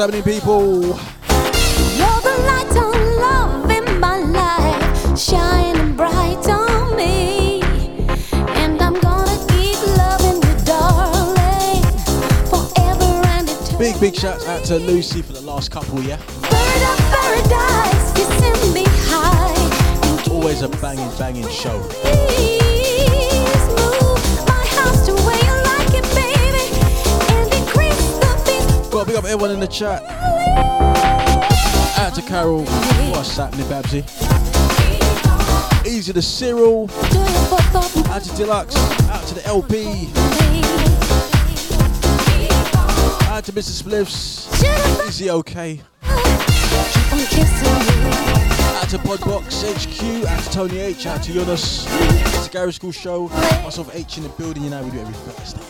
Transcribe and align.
70p 0.00 0.39
Deluxe. 38.50 38.74
Out 39.10 39.24
to 39.28 39.34
the 39.34 39.46
LP. 39.46 40.08
Out 43.30 43.44
to 43.44 43.52
Mr. 43.52 43.70
Spliffs. 43.80 44.48
Is 45.06 45.18
he 45.18 45.30
okay? 45.30 45.80
Out 46.02 46.18
to 48.88 48.98
Podbox 48.98 49.62
HQ. 49.62 50.26
Out 50.26 50.42
to 50.42 50.50
Tony 50.50 50.78
H. 50.80 51.06
Out 51.06 51.22
to 51.22 51.32
Jonas. 51.32 51.86
It's 51.88 52.48
a 52.48 52.50
Garage 52.50 52.80
Skool 52.80 52.92
show. 52.92 53.28
Myself 53.62 53.94
H 53.94 54.16
in 54.16 54.24
the 54.24 54.30
building. 54.30 54.64
You 54.64 54.70
know 54.70 54.82
we 54.82 54.90
do 54.90 54.98
every 54.98 55.14
Thursday. 55.14 55.62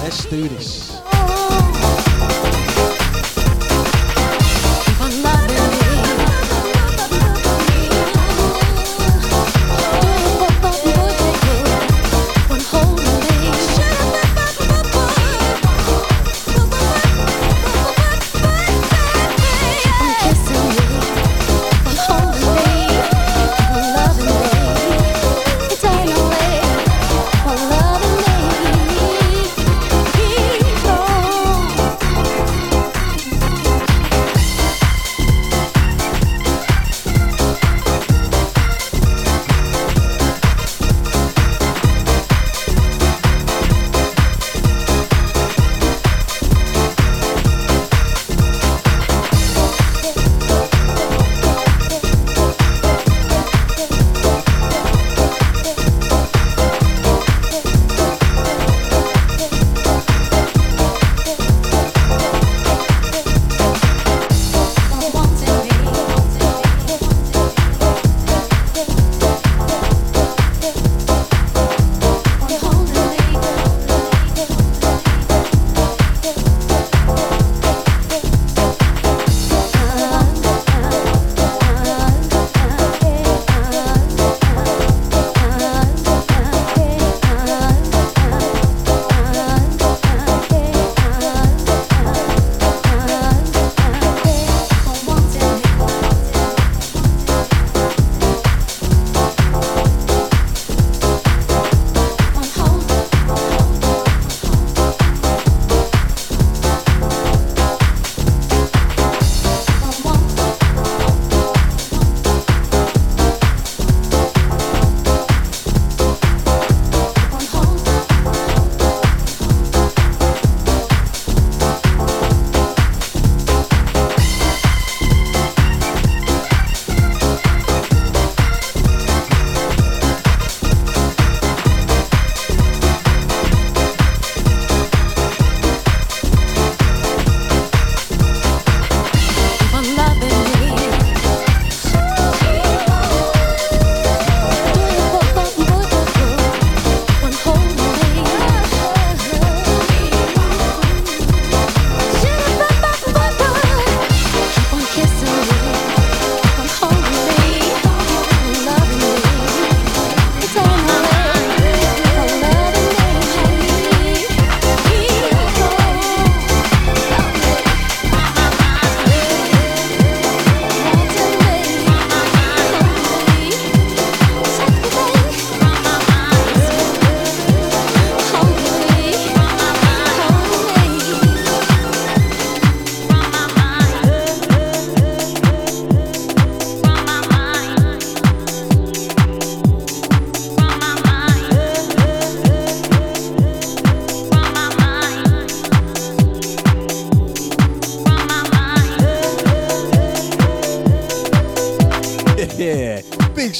Let's 0.00 0.24
do 0.24 0.48
this. 0.48 1.13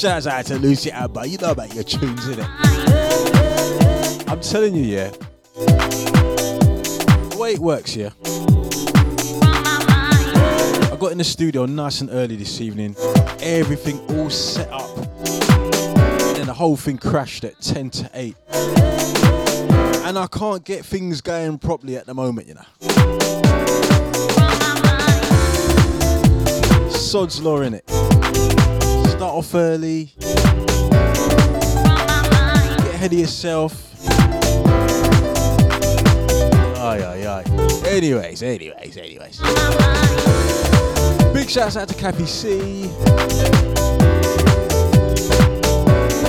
Shouts 0.04 0.26
out 0.26 0.44
to 0.44 0.58
Lucy 0.58 0.90
Amber. 0.92 1.24
You 1.24 1.38
know 1.38 1.52
about 1.52 1.74
your 1.74 1.82
tunes, 1.82 2.26
innit? 2.26 2.46
I'm 4.28 4.38
telling 4.42 4.74
you, 4.74 4.82
yeah. 4.82 5.08
The 7.30 7.36
way 7.40 7.54
it 7.54 7.58
works, 7.58 7.96
yeah. 7.96 8.10
I 10.92 10.96
got 11.00 11.10
in 11.12 11.16
the 11.16 11.24
studio 11.24 11.64
nice 11.64 12.02
and 12.02 12.10
early 12.10 12.36
this 12.36 12.60
evening. 12.60 12.94
Everything 13.40 13.98
all 14.10 14.28
set 14.28 14.70
up. 14.70 14.94
And 14.98 16.36
then 16.36 16.48
the 16.48 16.54
whole 16.54 16.76
thing 16.76 16.98
crashed 16.98 17.44
at 17.44 17.58
10 17.62 17.88
to 17.88 18.10
8. 18.12 18.36
And 20.04 20.18
I 20.18 20.26
can't 20.30 20.62
get 20.66 20.84
things 20.84 21.22
going 21.22 21.56
properly 21.56 21.96
at 21.96 22.04
the 22.04 22.12
moment, 22.12 22.46
you 22.46 22.56
know. 22.56 22.66
Sod's 26.90 27.40
law 27.40 27.62
in 27.62 27.72
it. 27.72 27.90
Start 29.14 29.36
off 29.36 29.54
early. 29.54 30.10
Get 30.18 30.34
ahead 32.94 33.12
of 33.12 33.18
yourself. 33.18 34.08
Aye, 36.78 37.00
aye, 37.00 37.26
aye. 37.26 37.44
Anyways, 37.86 38.42
anyways, 38.42 38.96
anyways. 38.96 39.38
Big 41.32 41.48
shouts 41.48 41.76
out 41.76 41.88
to 41.88 41.94
Cappy 41.94 42.26
C. 42.26 42.88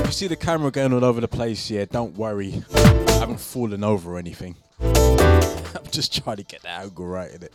You 0.06 0.12
see 0.12 0.28
the 0.28 0.38
camera 0.40 0.70
going 0.70 0.94
all 0.94 1.04
over 1.04 1.20
the 1.20 1.28
place, 1.28 1.72
yeah, 1.72 1.86
don't 1.86 2.16
worry. 2.16 2.64
I 2.76 3.12
haven't 3.14 3.40
fallen 3.40 3.84
over 3.84 4.14
or 4.14 4.20
anything. 4.20 4.58
I'm 4.80 5.90
just 5.90 6.24
trying 6.24 6.38
to 6.38 6.44
get 6.44 6.62
the 6.62 6.70
angle 6.70 7.08
right 7.08 7.32
in 7.32 7.42
it. 7.44 7.52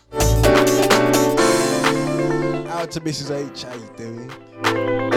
Out 2.70 2.90
to 2.92 3.00
Mrs. 3.00 3.30
H, 3.30 3.64
how 3.64 3.74
you 3.74 3.90
doing? 3.96 5.09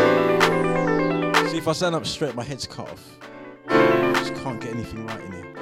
See, 1.54 1.60
if 1.60 1.68
I 1.68 1.74
stand 1.74 1.94
up 1.94 2.04
straight, 2.08 2.34
my 2.34 2.44
head's 2.44 2.66
cut 2.66 2.90
off. 2.90 3.20
Just 3.70 4.34
can't 4.42 4.60
get 4.60 4.72
anything 4.74 5.06
right 5.06 5.22
in 5.22 5.32
here. 5.34 5.54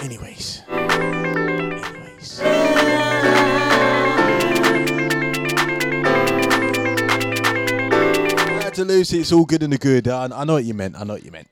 Anyways. 0.00 0.62
Anyways. 0.68 2.40
Out 8.62 8.74
to 8.74 8.84
Lucy, 8.84 9.18
it's 9.18 9.32
all 9.32 9.44
good 9.44 9.64
in 9.64 9.70
the 9.70 9.78
good. 9.78 10.06
I, 10.06 10.26
I 10.26 10.44
know 10.44 10.52
what 10.52 10.64
you 10.64 10.74
meant. 10.74 10.94
I 10.94 11.02
know 11.02 11.14
what 11.14 11.24
you 11.24 11.32
meant. 11.32 11.48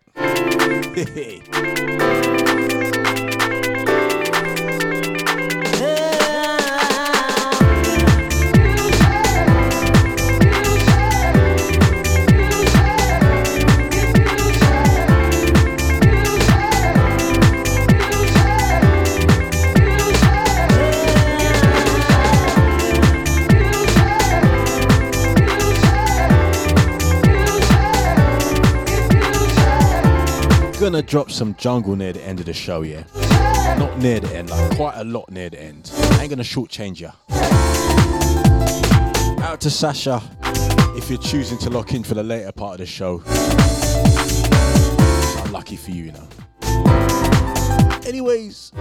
Gonna 30.83 31.01
drop 31.01 31.31
some 31.31 31.55
jungle 31.55 31.95
near 31.95 32.13
the 32.13 32.21
end 32.23 32.41
of 32.41 32.47
the 32.47 32.53
show, 32.53 32.83
yeah. 32.83 33.05
Not 33.79 33.99
near 33.99 34.19
the 34.19 34.37
end, 34.37 34.51
like 34.51 34.75
quite 34.75 34.97
a 34.97 35.05
lot 35.05 35.31
near 35.31 35.49
the 35.49 35.63
end. 35.63 35.93
I 35.95 36.23
ain't 36.23 36.31
gonna 36.31 36.43
shortchange 36.43 36.99
ya. 36.99 37.13
Out 39.45 39.61
to 39.61 39.71
Sasha, 39.71 40.21
if 40.97 41.09
you're 41.09 41.21
choosing 41.21 41.57
to 41.59 41.71
lock 41.71 41.95
in 41.95 42.03
for 42.03 42.15
the 42.15 42.25
later 42.25 42.51
part 42.51 42.73
of 42.73 42.79
the 42.79 42.87
show. 42.87 43.23
Lucky 45.53 45.77
for 45.77 45.93
you, 45.93 46.07
you 46.07 46.13
know. 46.13 46.29
Anyways. 48.05 48.73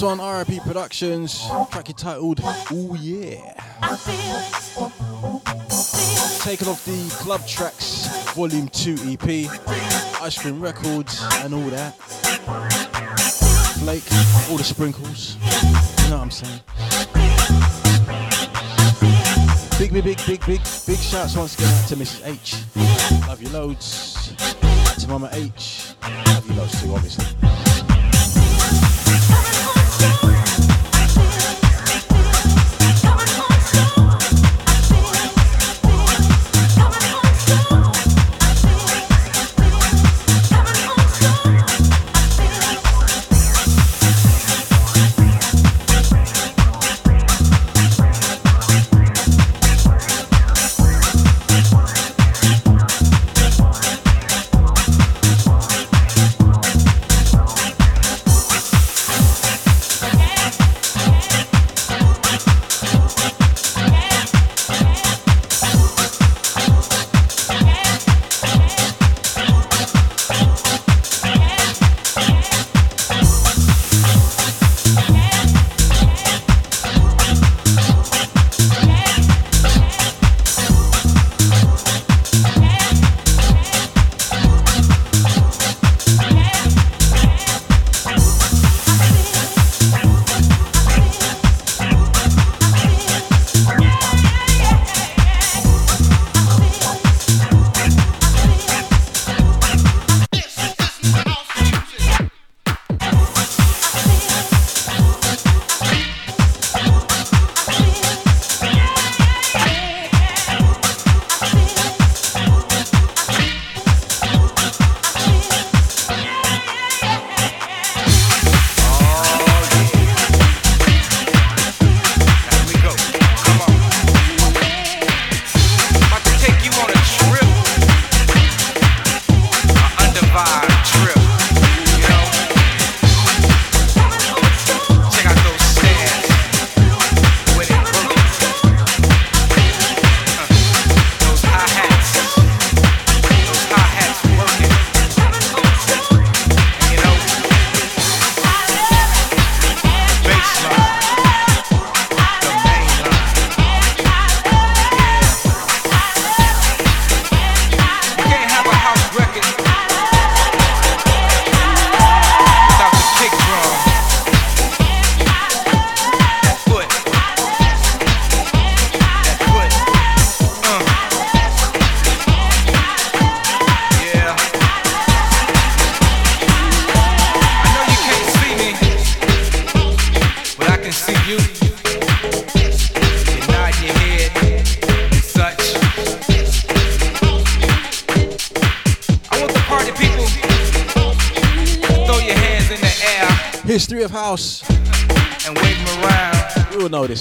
This 0.00 0.06
one, 0.06 0.18
RIP 0.18 0.62
Productions, 0.62 1.46
track 1.70 1.90
entitled 1.90 2.40
Oh 2.42 2.96
Yeah. 2.98 3.52
Taken 6.40 6.68
off 6.68 6.82
the 6.86 7.14
Club 7.18 7.46
Tracks 7.46 8.06
Volume 8.32 8.68
2 8.68 8.96
EP, 9.02 9.50
Ice 10.22 10.38
Cream 10.38 10.58
Records, 10.58 11.22
and 11.44 11.52
all 11.52 11.68
that. 11.68 11.98
Flake, 13.80 14.10
all 14.50 14.56
the 14.56 14.64
sprinkles. 14.64 15.36
You 16.04 16.08
know 16.08 16.16
what 16.16 16.22
I'm 16.22 16.30
saying? 16.30 16.60
Big, 19.78 19.92
big, 19.92 20.04
big, 20.04 20.16
big, 20.26 20.40
big, 20.46 20.60
big 20.86 20.98
shouts 20.98 21.36
once 21.36 21.56
again 21.56 21.74
out 21.74 21.88
to 21.88 21.96
Mrs. 21.96 22.26
H. 22.26 22.54
Love 23.28 23.42
you 23.42 23.50
loads. 23.50 24.34
To 24.98 25.08
Mama 25.08 25.28
H. 25.34 25.92
Love 26.28 26.48
you 26.48 26.54
loads 26.54 26.80
too, 26.80 26.94
obviously. 26.94 27.59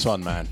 on, 0.10 0.24
man. 0.24 0.49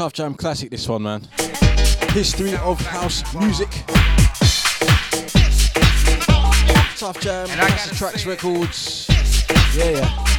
Tuff 0.00 0.14
Jam 0.14 0.32
classic, 0.32 0.70
this 0.70 0.88
one, 0.88 1.02
man. 1.02 1.28
History 2.12 2.54
of 2.56 2.80
house 2.80 3.22
music. 3.34 3.68
Tuff 6.96 7.20
Jam, 7.20 7.46
Master 7.48 7.94
Tracks 7.94 8.24
Records. 8.24 9.06
Yeah, 9.76 9.90
yeah. 9.90 10.30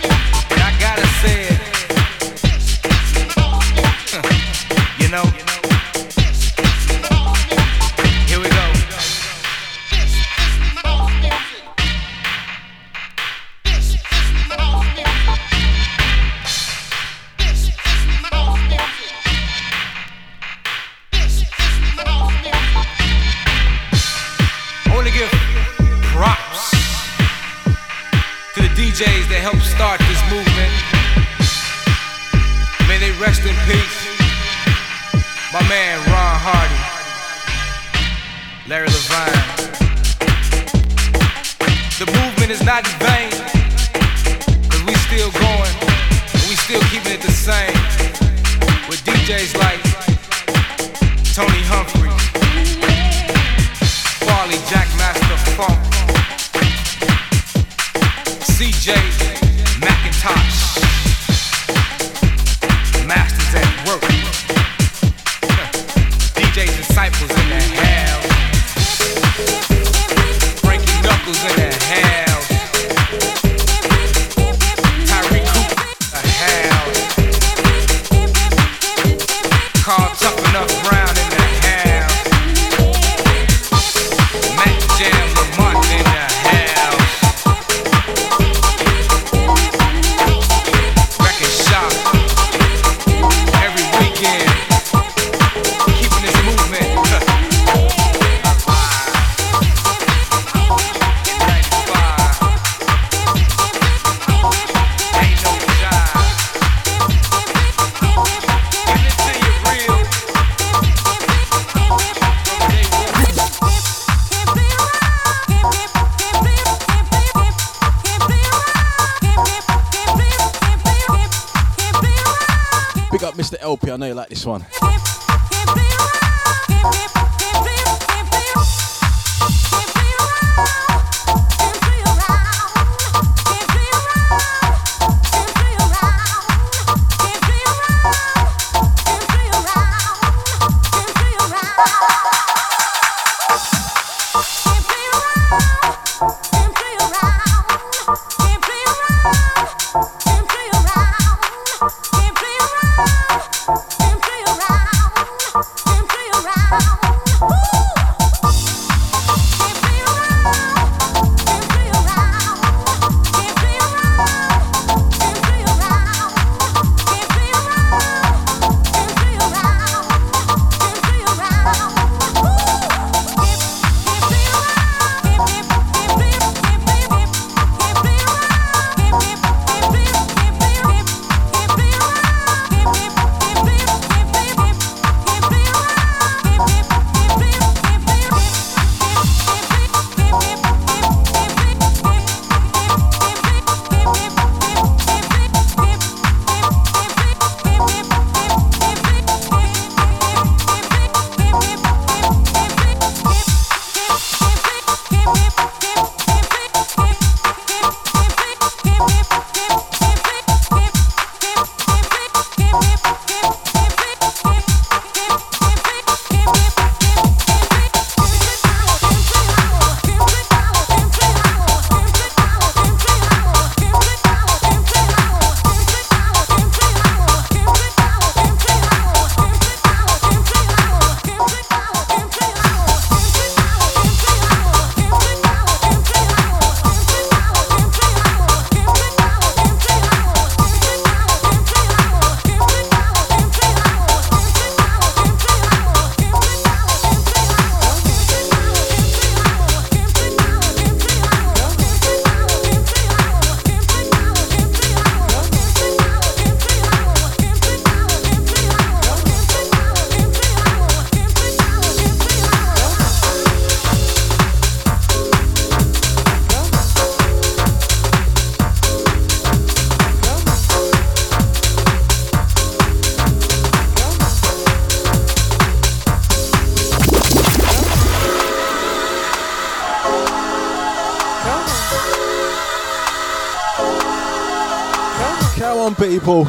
People. 286.32 286.46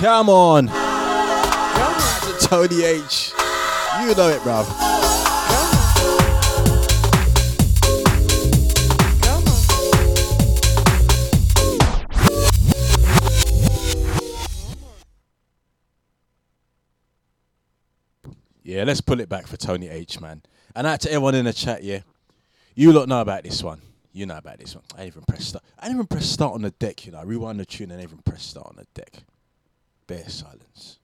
Come 0.00 0.28
on. 0.28 0.66
To 0.66 2.46
Tony 2.46 2.84
H. 2.84 3.32
You 4.00 4.14
know 4.14 4.28
it, 4.28 4.40
bruv. 4.42 4.66
Come 9.22 9.44
on. 18.24 18.36
Yeah, 18.62 18.84
let's 18.84 19.00
pull 19.00 19.20
it 19.20 19.28
back 19.28 19.46
for 19.46 19.56
Tony 19.56 19.88
H, 19.88 20.20
man. 20.20 20.42
And 20.74 20.86
out 20.86 21.00
to 21.02 21.08
everyone 21.10 21.34
in 21.36 21.46
the 21.46 21.52
chat, 21.54 21.82
yeah. 21.82 22.00
You 22.74 22.92
lot 22.92 23.08
know 23.08 23.22
about 23.22 23.44
this 23.44 23.62
one. 23.62 23.80
You 24.12 24.26
know 24.26 24.36
about 24.36 24.58
this 24.58 24.74
one. 24.74 24.84
I 24.96 25.06
even 25.06 25.22
pressed 25.22 25.48
start. 25.48 25.64
Even 25.96 26.06
press 26.08 26.26
start 26.26 26.52
on 26.52 26.60
the 26.60 26.72
deck, 26.72 27.06
you 27.06 27.12
know. 27.12 27.20
I 27.20 27.22
rewind 27.22 27.58
the 27.58 27.64
tune 27.64 27.90
and 27.90 28.02
even 28.02 28.18
press 28.18 28.42
start 28.42 28.66
on 28.66 28.76
the 28.76 28.86
deck. 28.92 29.22
Bare 30.06 30.28
silence. 30.28 30.98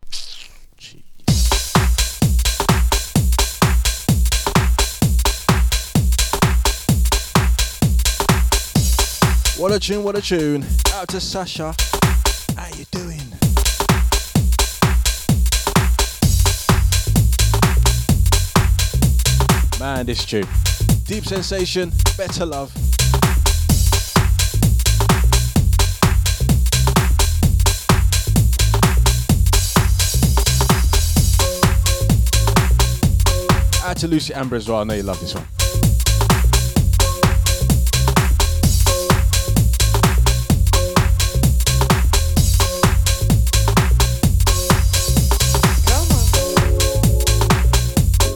Gee. 0.77 1.03
What 9.57 9.73
a 9.73 9.81
tune, 9.81 10.05
what 10.05 10.15
a 10.15 10.21
tune. 10.21 10.63
Out 10.93 11.09
to 11.09 11.21
Sasha. 11.21 11.75
How 12.55 12.69
you 12.77 12.85
doing? 12.91 13.23
Man, 19.81 20.05
this 20.05 20.27
tune. 20.27 20.47
Deep 21.07 21.25
sensation, 21.25 21.91
better 22.19 22.45
love. 22.45 22.92
Out 33.85 33.97
to 33.97 34.07
Lucy 34.07 34.33
Amber 34.33 34.55
as 34.55 34.69
well. 34.69 34.79
I 34.79 34.85
know 34.85 34.95
you 34.95 35.03
love 35.03 35.19
this 35.19 35.35
one. 35.35 35.43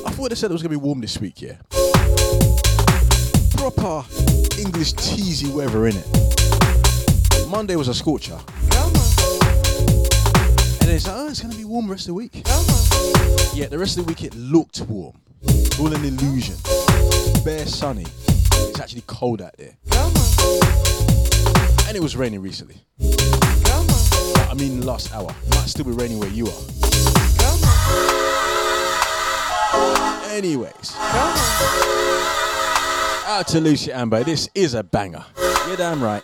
I 0.05 0.11
thought 0.11 0.29
they 0.31 0.35
said 0.35 0.51
it 0.51 0.53
was 0.53 0.63
gonna 0.63 0.71
be 0.71 0.77
warm 0.77 1.01
this 1.01 1.21
week, 1.21 1.41
yeah. 1.41 1.55
Proper 3.57 4.05
English 4.59 4.95
teasy 4.95 5.53
weather 5.55 5.87
in 5.87 5.97
it. 5.97 7.49
Monday 7.49 7.77
was 7.77 7.87
a 7.87 7.95
scorcher. 7.95 8.35
And 8.35 8.43
then 10.81 10.97
it's 10.97 11.07
like, 11.07 11.17
oh, 11.17 11.29
it's 11.29 11.41
gonna 11.41 11.55
be 11.55 11.65
warm 11.65 11.87
the 11.87 11.93
rest 11.93 12.09
of 12.09 12.09
the 12.09 12.15
week. 12.15 12.43
Yeah, 13.55 13.67
the 13.69 13.79
rest 13.79 13.97
of 13.97 14.05
the 14.05 14.09
week 14.09 14.25
it 14.25 14.35
looked 14.35 14.81
warm. 14.81 15.15
All 15.79 15.93
an 15.93 16.05
illusion. 16.05 16.57
Bare 17.45 17.67
sunny. 17.67 18.07
It's 18.29 18.81
actually 18.81 19.03
cold 19.07 19.43
out 19.43 19.57
there. 19.57 19.77
And 21.87 21.97
it 21.97 22.03
was 22.03 22.17
raining 22.17 22.43
recently. 22.43 22.77
I 23.01 24.55
mean, 24.59 24.83
last 24.85 25.13
hour. 25.15 25.35
Might 25.51 25.69
still 25.69 25.85
be 25.85 25.93
raining 25.93 26.19
where 26.19 26.31
you 26.31 26.47
are. 26.47 26.63
Anyways. 30.31 30.95
Out 33.27 33.47
to 33.49 33.61
Lucy 33.61 33.93
Amber. 33.93 34.25
This 34.25 34.49
is 34.55 34.75
a 34.75 34.83
banger. 34.83 35.25
You're 35.67 35.77
damn 35.77 36.03
right. 36.03 36.23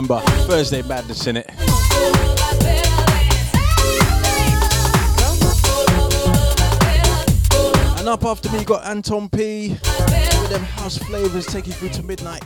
Amber. 0.00 0.20
Thursday 0.48 0.80
madness 0.80 1.26
in 1.26 1.36
it. 1.36 1.46
And 7.98 8.08
up 8.08 8.24
after 8.24 8.50
me, 8.50 8.60
you 8.60 8.64
got 8.64 8.86
Anton 8.86 9.28
P. 9.28 9.68
With 9.68 10.48
them 10.48 10.62
house 10.62 10.96
flavors 10.96 11.44
taking 11.44 11.72
you 11.72 11.78
through 11.78 11.90
to 11.90 12.02
midnight. 12.02 12.42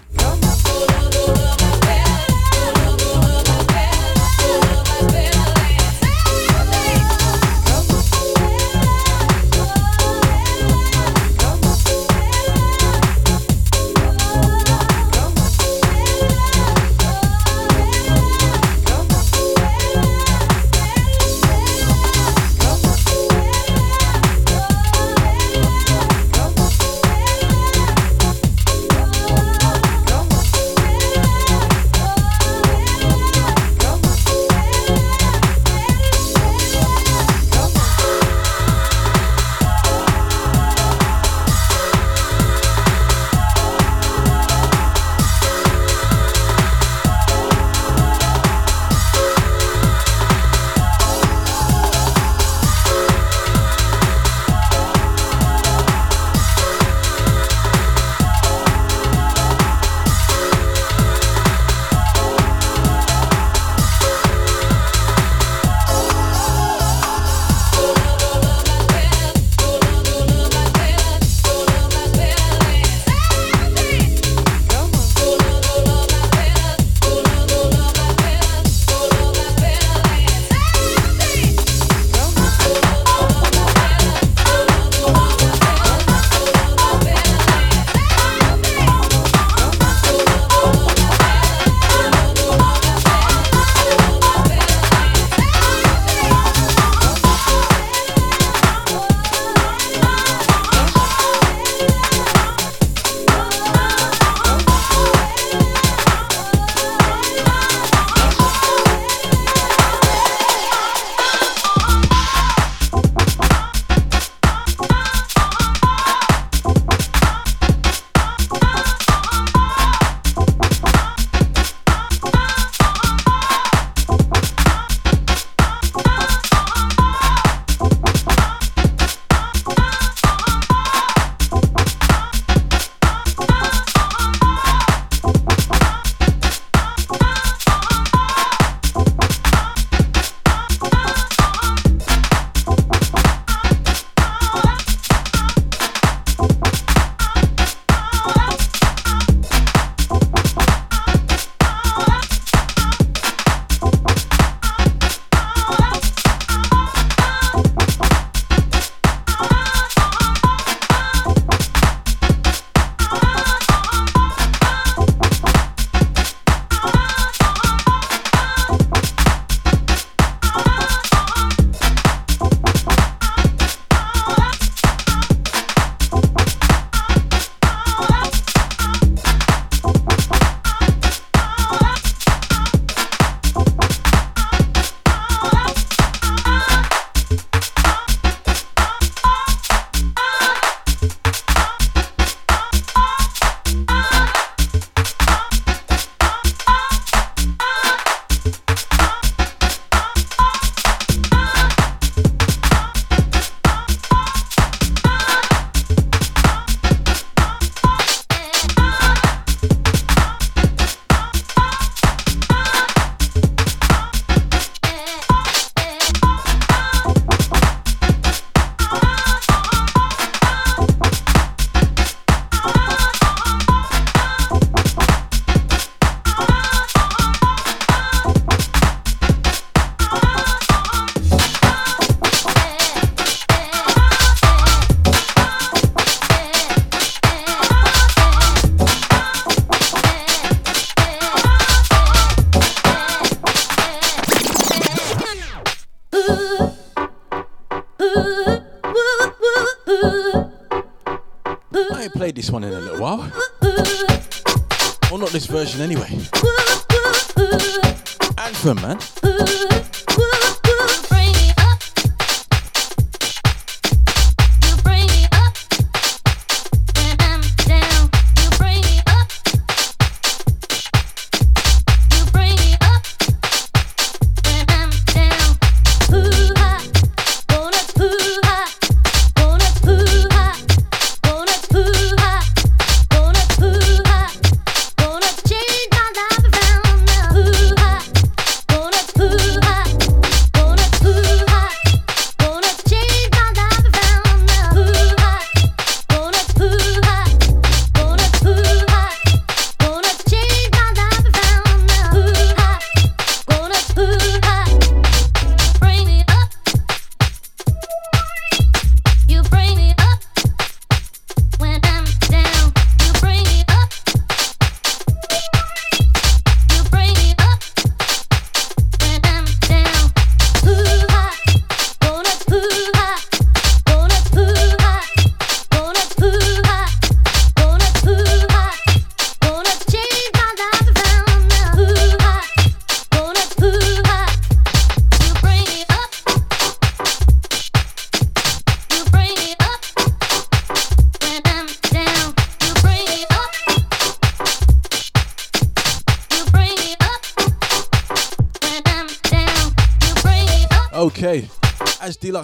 Anyway. 255.81 256.04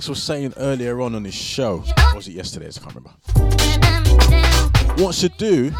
As 0.00 0.08
was 0.08 0.22
saying 0.22 0.54
earlier 0.56 0.98
on 1.02 1.14
on 1.14 1.24
his 1.24 1.34
show, 1.34 1.84
was 2.14 2.26
it 2.26 2.32
yesterday? 2.32 2.68
I 2.68 2.70
can't 2.70 2.94
remember. 2.94 3.10
Wants 5.02 5.20
to 5.20 5.28
do. 5.28 5.70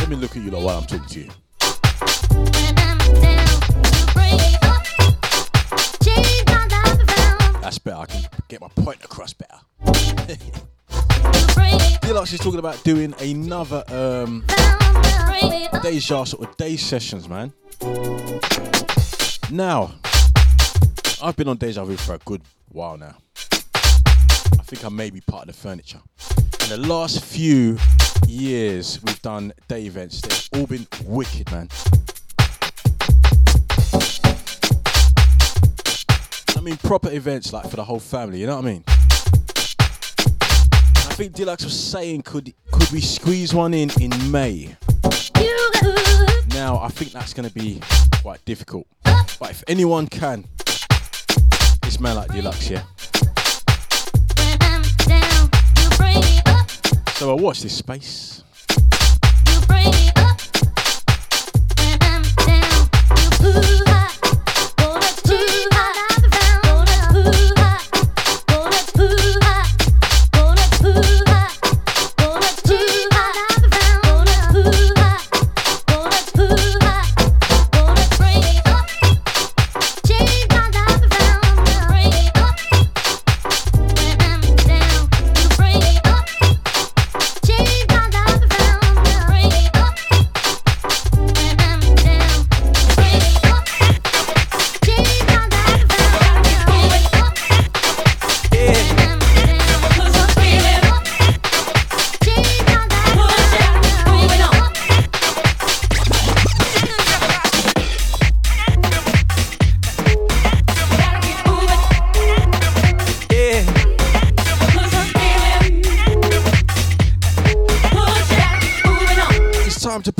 Let 0.00 0.08
me 0.08 0.16
look 0.16 0.36
at 0.36 0.42
you 0.42 0.50
like 0.50 0.64
while 0.64 0.78
I'm 0.78 0.84
talking 0.84 1.06
to 1.06 1.20
you. 1.20 1.30
That's 7.62 7.78
better. 7.78 7.98
I 7.98 8.06
can 8.06 8.24
get 8.48 8.60
my 8.60 8.66
point 8.74 9.04
across 9.04 9.32
better. 9.32 9.60
Deluxe 12.00 12.32
is 12.32 12.40
talking 12.40 12.58
about 12.58 12.82
doing 12.82 13.14
another 13.20 13.84
um, 13.92 14.44
Deja 15.82 16.24
sort 16.24 16.48
of 16.48 16.56
day 16.56 16.76
sessions, 16.76 17.28
man. 17.28 17.52
Now, 19.52 19.92
I've 21.24 21.36
been 21.36 21.48
on 21.48 21.56
Deja 21.56 21.84
Vu 21.86 21.96
for 21.96 22.16
a 22.16 22.18
good 22.18 22.42
while 22.68 22.98
now. 22.98 23.16
I 23.50 24.62
think 24.62 24.84
I 24.84 24.90
may 24.90 25.08
be 25.08 25.22
part 25.22 25.48
of 25.48 25.54
the 25.54 25.58
furniture. 25.58 26.02
In 26.64 26.68
the 26.68 26.76
last 26.86 27.24
few 27.24 27.78
years, 28.28 29.02
we've 29.02 29.22
done 29.22 29.54
day 29.66 29.86
events. 29.86 30.20
They've 30.20 30.60
all 30.60 30.66
been 30.66 30.86
wicked, 31.06 31.50
man. 31.50 31.70
I 36.54 36.60
mean, 36.60 36.76
proper 36.76 37.10
events 37.10 37.54
like 37.54 37.70
for 37.70 37.76
the 37.76 37.84
whole 37.84 38.00
family. 38.00 38.40
You 38.40 38.46
know 38.46 38.56
what 38.56 38.66
I 38.66 38.68
mean? 38.68 38.84
I 38.86 38.92
think 41.16 41.32
Deluxe 41.32 41.64
was 41.64 41.80
saying, 41.80 42.20
could 42.20 42.52
could 42.70 42.90
we 42.90 43.00
squeeze 43.00 43.54
one 43.54 43.72
in 43.72 43.90
in 43.98 44.10
May? 44.30 44.76
Now, 46.50 46.80
I 46.82 46.88
think 46.88 47.12
that's 47.12 47.32
going 47.32 47.48
to 47.48 47.54
be 47.54 47.80
quite 48.20 48.44
difficult. 48.44 48.86
But 49.02 49.50
if 49.50 49.64
anyone 49.66 50.06
can, 50.06 50.44
man 52.00 52.16
like 52.16 52.32
Deluxe, 52.32 52.70
yeah. 52.70 52.82
So 57.14 57.30
I 57.30 57.40
watch 57.40 57.60
this 57.60 57.76
space. 57.76 58.42
It's 63.56 63.83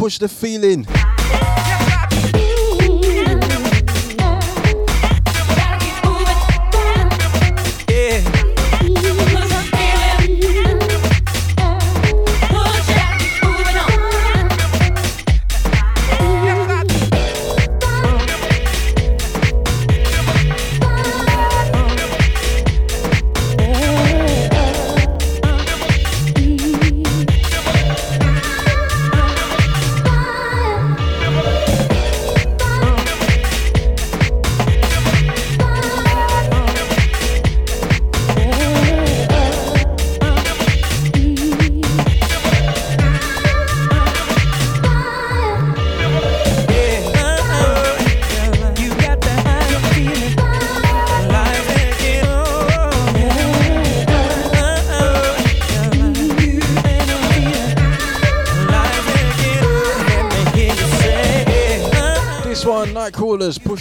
push 0.04 0.18
the 0.18 0.28
feeling. 0.28 1.03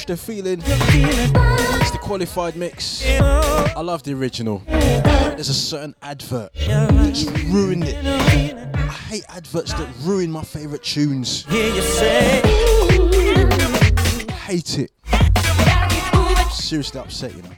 Push 0.03 0.19
the 0.19 0.33
feeling. 0.33 0.61
It's 0.65 1.91
the 1.91 1.97
qualified 1.97 2.57
mix. 2.57 3.05
I 3.07 3.79
love 3.79 4.03
the 4.03 4.13
original. 4.13 4.61
There's 4.67 5.47
a 5.47 5.53
certain 5.53 5.95
advert 6.01 6.51
that's 6.55 7.23
ruined 7.43 7.85
it. 7.85 8.05
I 8.05 8.79
hate 8.79 9.23
adverts 9.29 9.71
that 9.73 9.87
ruin 10.01 10.29
my 10.29 10.43
favourite 10.43 10.83
tunes. 10.83 11.45
Hate 14.45 14.79
it. 14.79 14.91
Seriously 16.51 16.99
upset, 16.99 17.33
you 17.33 17.43
know. 17.43 17.51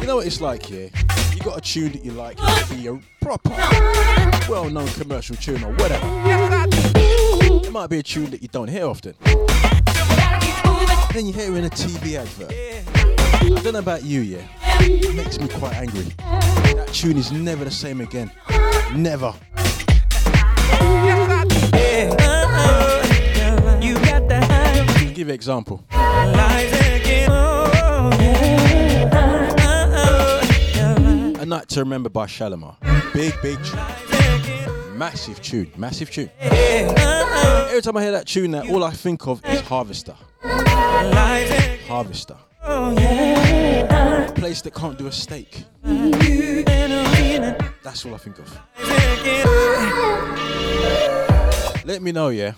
You 0.00 0.06
know 0.06 0.16
what 0.16 0.26
it's 0.26 0.40
like, 0.40 0.70
yeah? 0.70 0.88
You 1.34 1.40
got 1.42 1.58
a 1.58 1.60
tune 1.60 1.92
that 1.92 2.02
you 2.02 2.12
like, 2.12 2.38
be 2.70 2.86
a 2.86 2.98
proper, 3.20 3.50
well 4.50 4.70
known 4.70 4.88
commercial 4.88 5.36
tune 5.36 5.62
or 5.62 5.72
whatever. 5.74 6.66
Might 7.86 7.90
be 7.90 7.98
a 8.00 8.02
tune 8.02 8.30
that 8.32 8.42
you 8.42 8.48
don't 8.48 8.66
hear 8.66 8.84
often. 8.84 9.14
Then 11.12 11.24
you 11.24 11.32
hear 11.32 11.52
it 11.52 11.56
in 11.56 11.66
a 11.66 11.70
TV 11.70 12.16
advert. 12.16 12.50
I 12.50 13.60
don't 13.62 13.74
know 13.74 13.78
about 13.78 14.02
you, 14.02 14.22
yeah? 14.22 14.44
It 14.80 15.14
makes 15.14 15.38
me 15.38 15.46
quite 15.46 15.74
angry. 15.74 16.02
That 16.18 16.88
tune 16.92 17.16
is 17.16 17.30
never 17.30 17.64
the 17.64 17.70
same 17.70 18.00
again. 18.00 18.32
Never. 18.96 19.32
Give 25.14 25.30
example. 25.30 25.84
A 31.38 31.46
Night 31.46 31.68
to 31.68 31.78
Remember 31.78 32.08
by 32.08 32.26
Shalamar. 32.26 32.74
Big, 33.12 33.32
big 33.42 33.64
tune. 33.64 34.15
Massive 34.96 35.42
tune. 35.42 35.70
Massive 35.76 36.10
tune. 36.10 36.30
Every 36.40 37.82
time 37.82 37.98
I 37.98 38.02
hear 38.02 38.12
that 38.12 38.26
tune, 38.26 38.52
now, 38.52 38.66
all 38.70 38.82
I 38.82 38.92
think 38.92 39.26
of 39.26 39.44
is 39.44 39.60
Harvester. 39.60 40.16
Harvester. 41.86 42.36
A 42.62 44.32
place 44.34 44.62
that 44.62 44.72
can't 44.74 44.96
do 44.96 45.06
a 45.06 45.12
steak. 45.12 45.64
That's 47.82 48.06
all 48.06 48.14
I 48.14 48.18
think 48.18 48.38
of. 48.38 48.58
Let 51.84 52.00
me 52.00 52.10
know, 52.12 52.30
yeah. 52.30 52.54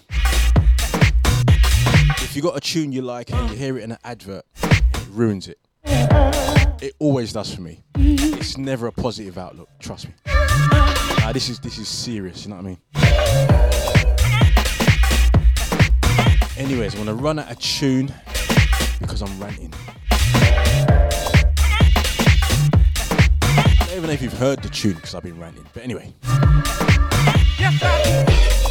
If 2.20 2.36
you 2.36 2.43
got 2.43 2.57
a 2.57 2.61
tune 2.61 2.93
you 2.93 3.03
like 3.03 3.32
and 3.32 3.51
you 3.51 3.57
hear 3.57 3.76
it 3.78 3.82
in 3.82 3.91
an 3.91 3.99
advert, 4.05 4.45
it 4.62 5.09
ruins 5.11 5.49
it. 5.49 5.59
It 6.80 6.95
always 7.01 7.32
does 7.32 7.53
for 7.53 7.62
me. 7.62 7.82
It's 7.97 8.57
never 8.57 8.86
a 8.86 8.93
positive 8.93 9.36
outlook. 9.39 9.68
Trust 9.80 10.07
me. 10.07 10.14
Nah, 11.20 11.32
this 11.32 11.48
is 11.48 11.58
this 11.60 11.78
is 11.78 11.88
serious. 11.88 12.44
You 12.44 12.50
know 12.50 12.56
what 12.56 12.64
I 12.64 12.68
mean? 12.68 12.78
Anyways, 16.56 16.94
I'm 16.94 17.04
gonna 17.04 17.14
run 17.14 17.38
out 17.38 17.50
a 17.50 17.54
tune 17.54 18.12
because 19.00 19.22
I'm 19.22 19.40
ranting. 19.40 19.72
I 23.80 23.84
don't 23.86 23.90
even 23.90 24.04
know 24.04 24.12
if 24.12 24.22
you've 24.22 24.38
heard 24.38 24.62
the 24.62 24.68
tune 24.68 24.94
because 24.94 25.14
I've 25.14 25.22
been 25.22 25.40
ranting. 25.40 25.64
But 25.72 25.84
anyway. 25.84 26.14
I 27.60 28.67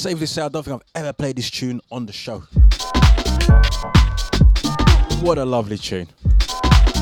safely 0.00 0.24
say 0.24 0.40
I 0.40 0.48
don't 0.48 0.62
think 0.62 0.80
I've 0.94 1.02
ever 1.02 1.12
played 1.12 1.36
this 1.36 1.50
tune 1.50 1.78
on 1.90 2.06
the 2.06 2.12
show. 2.12 2.38
What 5.20 5.36
a 5.36 5.44
lovely 5.44 5.76
tune. 5.76 6.08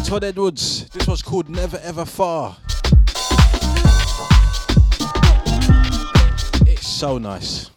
Todd 0.04 0.24
Edwards, 0.24 0.88
this 0.88 1.06
was 1.06 1.22
called 1.22 1.48
Never 1.48 1.78
Ever 1.84 2.04
Far. 2.04 2.56
It's 6.66 6.88
so 6.88 7.18
nice. 7.18 7.70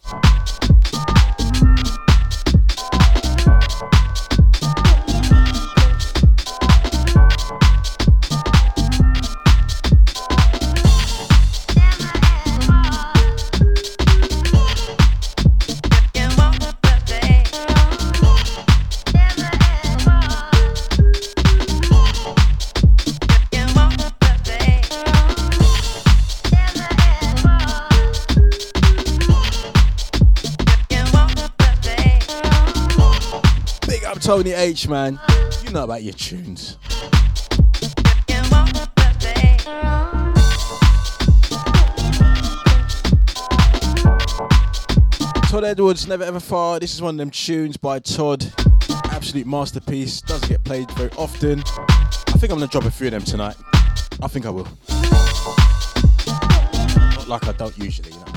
Tony 34.32 34.52
H, 34.52 34.88
man. 34.88 35.20
You 35.62 35.72
know 35.72 35.84
about 35.84 36.02
your 36.02 36.14
tunes. 36.14 36.78
Todd 45.50 45.64
Edwards, 45.64 46.08
Never 46.08 46.24
Ever 46.24 46.40
Far. 46.40 46.80
This 46.80 46.94
is 46.94 47.02
one 47.02 47.16
of 47.16 47.18
them 47.18 47.28
tunes 47.28 47.76
by 47.76 47.98
Todd. 47.98 48.50
Absolute 49.10 49.46
masterpiece. 49.46 50.22
Doesn't 50.22 50.48
get 50.48 50.64
played 50.64 50.90
very 50.92 51.10
often. 51.18 51.62
I 51.66 52.38
think 52.38 52.44
I'm 52.44 52.58
gonna 52.58 52.68
drop 52.68 52.86
a 52.86 52.90
few 52.90 53.08
of 53.08 53.10
them 53.10 53.24
tonight. 53.24 53.56
I 54.22 54.28
think 54.28 54.46
I 54.46 54.50
will. 54.50 54.66
Not 57.16 57.28
like 57.28 57.46
I 57.46 57.52
don't 57.52 57.76
usually, 57.76 58.12
you 58.12 58.18
know. 58.18 58.31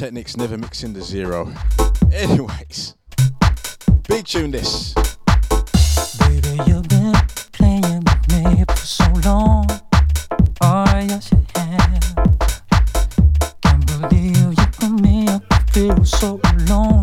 Technics 0.00 0.34
never 0.34 0.56
mixing 0.56 0.94
the 0.94 1.02
zero. 1.02 1.52
Anyways, 2.10 2.94
big 4.08 4.24
tune 4.24 4.50
this. 4.50 4.94
Baby, 6.18 6.58
you've 6.66 6.88
been 6.88 7.12
playing 7.52 8.00
with 8.04 8.28
me 8.32 8.64
for 8.66 8.76
so 8.76 9.04
long. 9.26 9.66
Oh, 10.62 10.86
yes, 11.06 11.30
you 11.30 11.44
have. 11.54 12.16
Can't 13.60 13.86
believe 14.08 14.38
you 14.38 14.66
put 14.72 15.02
me 15.02 15.28
up, 15.28 15.42
feel 15.70 16.02
so 16.02 16.40
alone. 16.44 16.99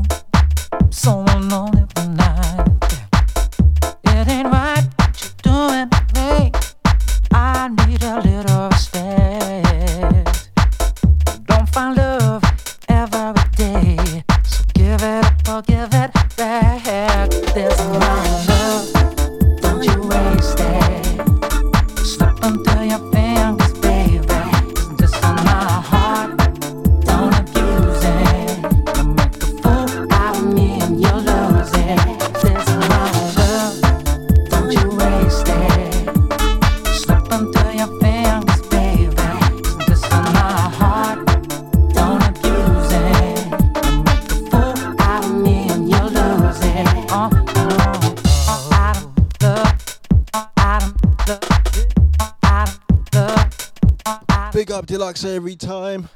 every 55.25 55.55
time. 55.55 56.09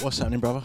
What's 0.00 0.18
happening, 0.18 0.40
brother? 0.40 0.62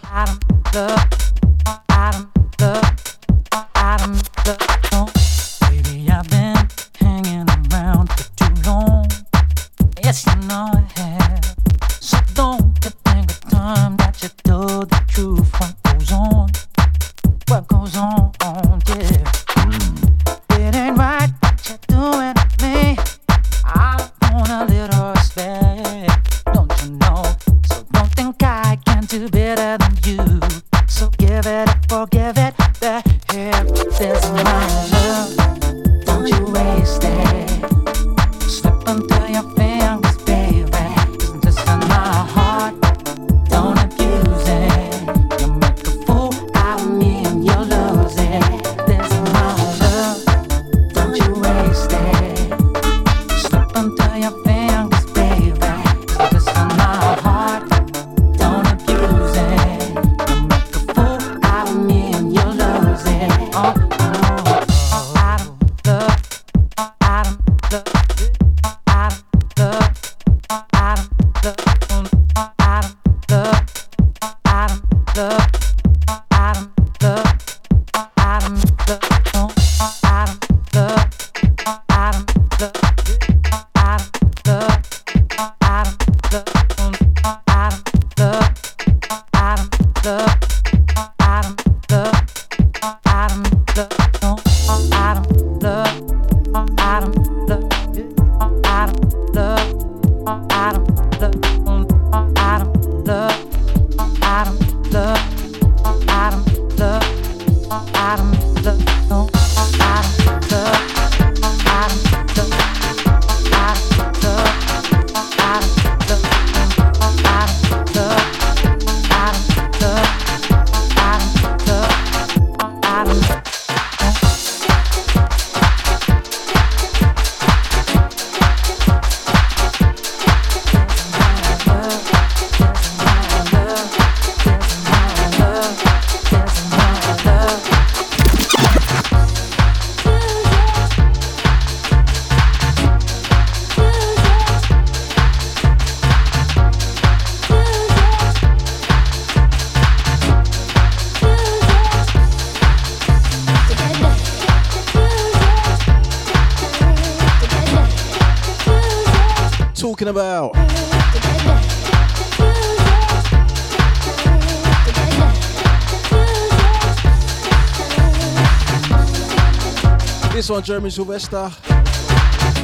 on 170.59 170.65
Jeremy 170.65 170.89
Sylvester. 170.89 171.49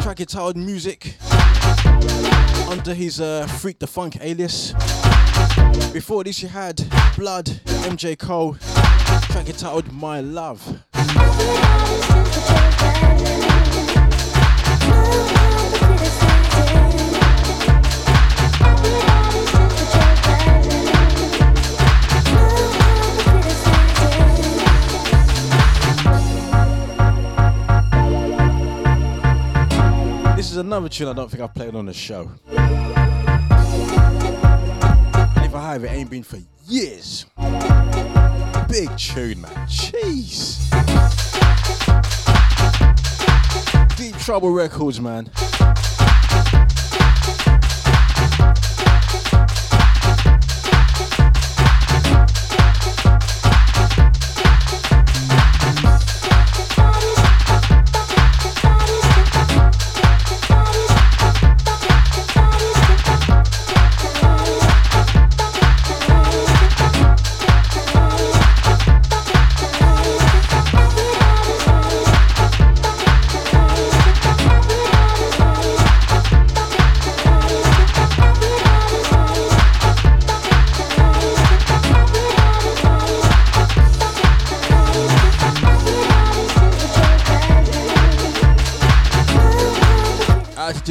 Track 0.01 0.19
entitled 0.19 0.57
Music 0.57 1.15
under 2.69 2.93
his 2.93 3.21
uh, 3.21 3.47
Freak 3.47 3.79
the 3.79 3.87
Funk 3.87 4.17
alias. 4.19 4.73
Before 5.93 6.25
this, 6.25 6.41
you 6.41 6.49
had 6.49 6.75
Blood, 7.15 7.45
MJ 7.87 8.19
Cole. 8.19 8.55
Track 9.29 9.47
entitled 9.47 9.93
My 9.93 10.19
Love. 10.19 10.61
is 30.55 30.59
another 30.59 30.87
tune 30.87 31.09
I 31.09 31.13
don't 31.13 31.29
think 31.29 31.43
I've 31.43 31.53
played 31.53 31.75
on 31.75 31.85
the 31.85 31.93
show. 31.93 32.31
And 32.47 32.59
if 35.45 35.53
I 35.53 35.73
have, 35.73 35.83
it 35.83 35.91
ain't 35.91 36.09
been 36.09 36.23
for 36.23 36.39
years. 36.65 37.25
Big 38.69 38.89
tune, 38.97 39.41
man. 39.41 39.51
Jeez. 39.67 40.61
Deep 43.97 44.15
Trouble 44.15 44.51
Records, 44.51 45.01
man. 45.01 45.29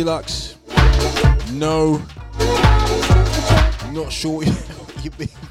Deluxe. 0.05 0.57
No. 1.53 2.03
Not 3.91 4.13
sure 4.13 4.43
you. 5.03 5.44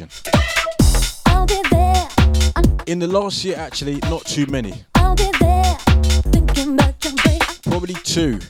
A 0.00 0.04
good 0.04 0.32
question. 0.32 1.22
I'll 1.26 1.46
be 1.46 1.60
there. 1.70 2.08
In 2.86 2.98
the 2.98 3.06
last 3.06 3.44
year, 3.44 3.56
actually, 3.56 3.96
not 4.08 4.24
too 4.24 4.46
many. 4.46 4.84
I'll 4.94 5.14
be 5.14 5.30
there. 5.40 5.74
Thinking 6.32 6.74
about 6.74 7.04
your. 7.04 7.14
Probably 7.62 7.94
two. 7.94 8.40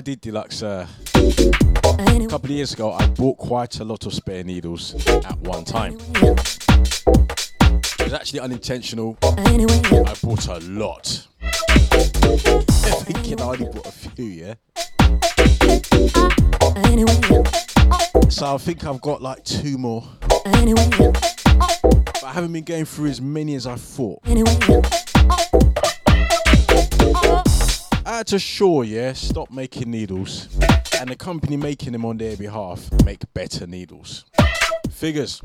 I 0.00 0.02
tell 0.02 0.12
you 0.12 0.16
what 0.16 0.32
I 0.32 0.40
did, 0.40 0.56
Deluxe. 0.56 0.62
Uh, 0.62 0.86
a 2.24 2.26
couple 2.26 2.46
of 2.46 2.50
years 2.50 2.72
ago, 2.72 2.92
I 2.92 3.06
bought 3.08 3.36
quite 3.36 3.80
a 3.80 3.84
lot 3.84 4.06
of 4.06 4.14
spare 4.14 4.42
needles 4.42 4.94
at 5.06 5.38
one 5.40 5.62
time. 5.62 5.98
It 6.14 8.04
was 8.04 8.14
actually 8.14 8.40
unintentional. 8.40 9.18
I 9.22 10.14
bought 10.22 10.46
a 10.48 10.58
lot. 10.70 11.26
Thinking 13.04 13.42
I 13.42 13.44
only 13.44 13.66
bought 13.66 13.86
a 13.86 13.92
few, 13.92 14.24
yeah? 14.24 14.54
So 18.30 18.54
I 18.54 18.58
think 18.58 18.86
I've 18.86 19.02
got 19.02 19.20
like 19.20 19.44
two 19.44 19.76
more. 19.76 20.02
But 20.22 20.46
I 22.24 22.32
haven't 22.32 22.54
been 22.54 22.64
going 22.64 22.86
through 22.86 23.10
as 23.10 23.20
many 23.20 23.54
as 23.54 23.66
I 23.66 23.76
thought. 23.76 24.22
Out 28.20 28.26
to 28.26 28.38
Shaw, 28.38 28.82
yeah, 28.82 29.14
stop 29.14 29.50
making 29.50 29.90
needles. 29.90 30.46
And 31.00 31.08
the 31.08 31.16
company 31.16 31.56
making 31.56 31.92
them 31.92 32.04
on 32.04 32.18
their 32.18 32.36
behalf 32.36 32.90
make 33.02 33.22
better 33.32 33.66
needles. 33.66 34.26
Figures. 34.90 35.40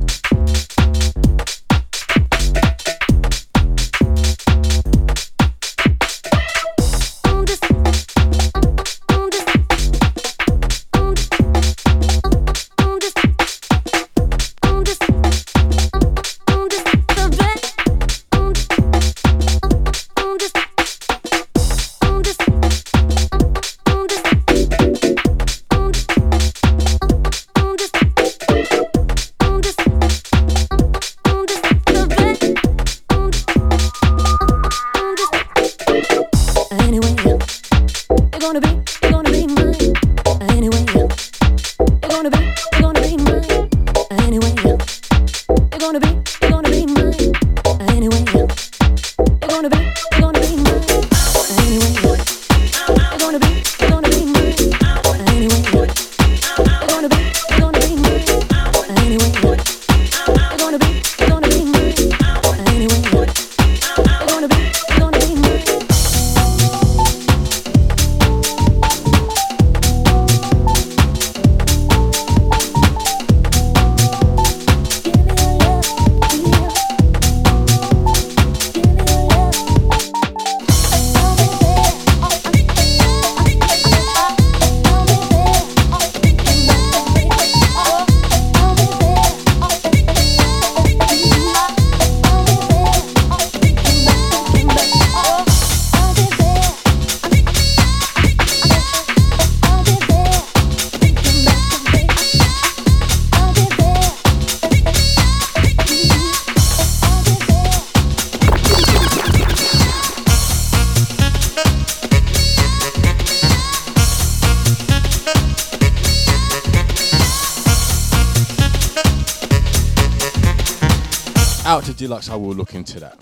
Deluxe, 122.05 122.29
I 122.29 122.35
will 122.35 122.53
look 122.53 122.75
into 122.75 122.99
that. 122.99 123.17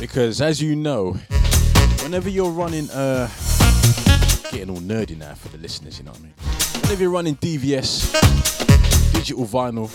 Because 0.00 0.40
as 0.40 0.60
you 0.60 0.74
know, 0.74 1.12
whenever 2.02 2.28
you're 2.28 2.50
running, 2.50 2.90
uh, 2.90 3.28
getting 4.50 4.70
all 4.70 4.78
nerdy 4.78 5.16
now 5.16 5.34
for 5.34 5.46
the 5.50 5.58
listeners, 5.58 6.00
you 6.00 6.04
know 6.04 6.10
what 6.10 6.18
I 6.18 6.22
mean? 6.24 6.34
Whenever 6.82 7.02
you're 7.02 7.12
running 7.12 7.36
DVS, 7.36 8.12
digital 9.12 9.46
vinyl, 9.46 9.88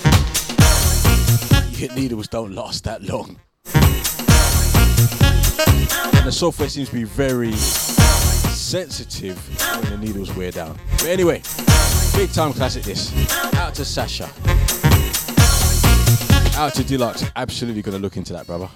your 1.77 1.93
needles 1.95 2.29
don't 2.29 2.55
last 2.55 2.85
that 2.85 3.03
long. 3.03 3.37
And 6.15 6.25
the 6.25 6.31
software 6.31 6.69
seems 6.69 6.87
to 6.87 6.95
be 6.95 7.03
very 7.03 7.51
sensitive 7.51 9.37
when 9.81 9.89
the 9.89 9.97
needles 9.97 10.33
wear 10.33 10.51
down. 10.51 10.79
But 10.91 11.07
anyway, 11.07 11.41
big 12.19 12.33
time 12.33 12.51
classic 12.51 12.83
this. 12.83 13.13
Out 13.55 13.73
to 13.73 13.85
Sasha. 13.85 14.29
Out 16.57 16.73
to 16.73 16.83
Deluxe. 16.83 17.23
Absolutely 17.33 17.81
gonna 17.81 17.97
look 17.97 18.17
into 18.17 18.33
that, 18.33 18.45
brother. 18.45 18.67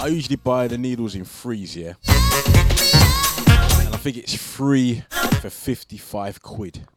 I 0.00 0.08
usually 0.08 0.34
buy 0.34 0.66
the 0.66 0.78
needles 0.78 1.14
in 1.14 1.24
threes, 1.24 1.76
yeah. 1.76 1.92
And 2.08 3.94
I 3.94 3.98
think 3.98 4.16
it's 4.16 4.34
free 4.34 5.04
for 5.40 5.48
55 5.48 6.42
quid. 6.42 6.88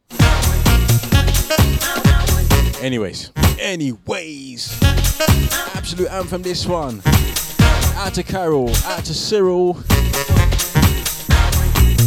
Anyways, 2.84 3.32
anyways, 3.62 4.78
absolute 4.84 6.12
anthem 6.12 6.42
this 6.42 6.66
one. 6.66 7.02
Out 7.96 8.14
to 8.16 8.24
Carol, 8.24 8.70
out 8.84 9.06
to 9.06 9.14
Cyril, 9.14 9.78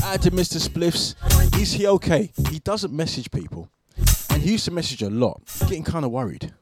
out 0.05 0.21
to 0.21 0.31
Mr. 0.33 0.61
Spliffs. 0.61 1.15
Is 1.59 1.73
he 1.73 1.87
okay? 1.87 2.31
He 2.51 2.59
doesn't 2.59 2.93
message 2.93 3.31
people. 3.31 3.71
And 4.29 4.43
he 4.43 4.53
used 4.53 4.67
to 4.67 4.71
message 4.71 5.01
a 5.01 5.09
lot. 5.09 5.41
Getting 5.61 5.83
kind 5.83 6.05
of 6.05 6.11
worried. 6.11 6.53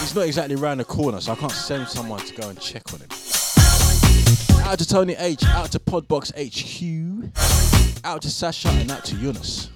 He's 0.00 0.14
not 0.14 0.24
exactly 0.24 0.56
around 0.56 0.78
the 0.78 0.86
corner, 0.86 1.20
so 1.20 1.32
I 1.32 1.34
can't 1.34 1.52
send 1.52 1.88
someone 1.88 2.20
to 2.20 2.34
go 2.34 2.48
and 2.48 2.58
check 2.58 2.90
on 2.94 3.00
him. 3.00 3.08
Out 4.66 4.78
to 4.78 4.88
Tony 4.88 5.14
H, 5.18 5.44
out 5.44 5.72
to 5.72 5.78
Podbox 5.78 6.32
HQ, 6.32 8.02
out 8.02 8.22
to 8.22 8.30
Sasha, 8.30 8.70
and 8.70 8.90
out 8.90 9.04
to 9.04 9.14
Yunus. 9.16 9.68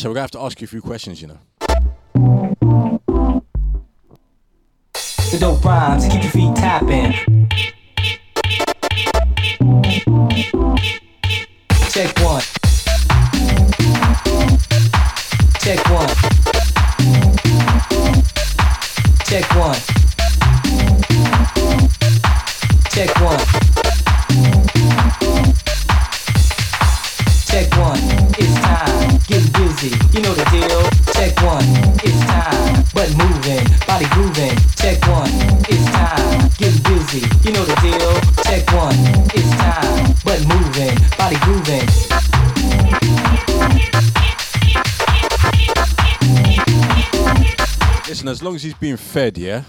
Sasha, 0.00 0.08
we're 0.08 0.14
gonna 0.14 0.22
have 0.22 0.30
to 0.30 0.40
ask 0.40 0.58
you 0.62 0.64
a 0.64 0.68
few 0.68 0.80
questions. 0.80 1.20
You 1.20 1.28
know. 1.28 1.38
The 4.94 5.36
dope 5.38 5.62
rhymes, 5.62 6.06
keep 6.08 6.22
your 6.22 6.32
feet 6.32 6.56
tapping. 6.56 7.29
You 30.20 30.26
know 30.26 30.34
the 30.34 30.44
deal. 30.50 30.82
Check 31.14 31.34
one. 31.40 31.64
It's 32.04 32.20
time. 32.26 32.84
But 32.92 33.08
moving. 33.16 33.64
Body 33.86 34.04
grooving. 34.10 34.54
Check 34.76 35.00
one. 35.08 35.30
It's 35.66 35.82
time. 35.92 36.50
Getting 36.58 36.82
busy. 36.82 37.24
You 37.42 37.54
know 37.54 37.64
the 37.64 37.74
deal. 37.80 38.20
Check 38.44 38.70
one. 38.74 38.92
It's 39.32 39.48
time. 39.56 40.14
But 40.22 40.44
moving. 40.46 40.94
Body 41.16 41.38
grooving. 41.40 41.88
Listen, 48.06 48.28
as 48.28 48.42
long 48.42 48.56
as 48.56 48.62
he's 48.62 48.74
being 48.74 48.98
fed, 48.98 49.38
yeah. 49.38 49.62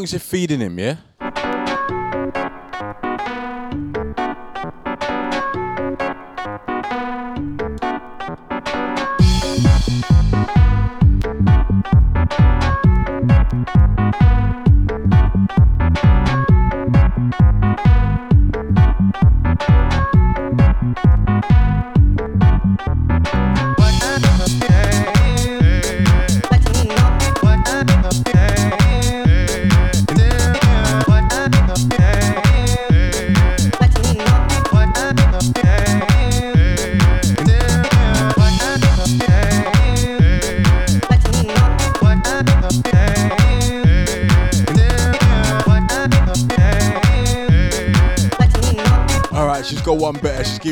Long 0.00 0.04
as 0.04 0.12
you're 0.12 0.20
feeding 0.20 0.60
him, 0.60 0.78
yeah. 0.78 0.96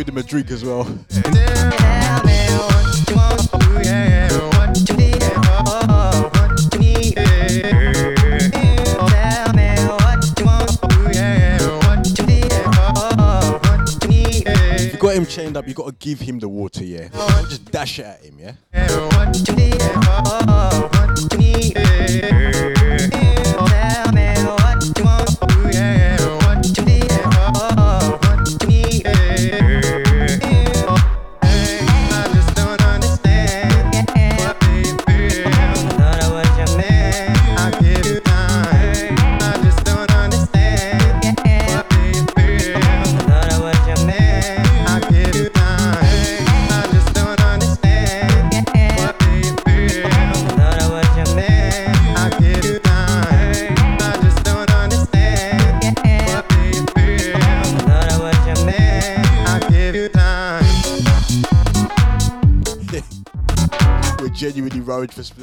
Him 0.09 0.19
a 0.19 0.23
as 0.51 0.65
well. 0.65 0.87
You 14.81 14.99
got 14.99 15.15
him 15.15 15.27
chained 15.27 15.57
up, 15.57 15.69
you 15.69 15.75
got 15.75 15.87
to 15.87 15.93
give 15.99 16.21
him 16.21 16.39
the 16.39 16.49
water, 16.49 16.85
yeah. 16.85 17.09
Don't 17.09 17.49
just 17.49 17.65
dash 17.71 17.99
it 17.99 18.07
at 18.07 18.21
him, 18.25 18.28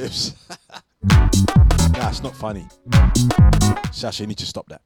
spliffs. 0.06 0.34
nah, 1.98 2.10
it's 2.10 2.24
not 2.24 2.36
funny. 2.36 2.68
Sasha, 3.92 4.24
you 4.24 4.28
need 4.28 4.38
to 4.38 4.46
stop 4.46 4.68
that. 4.70 4.82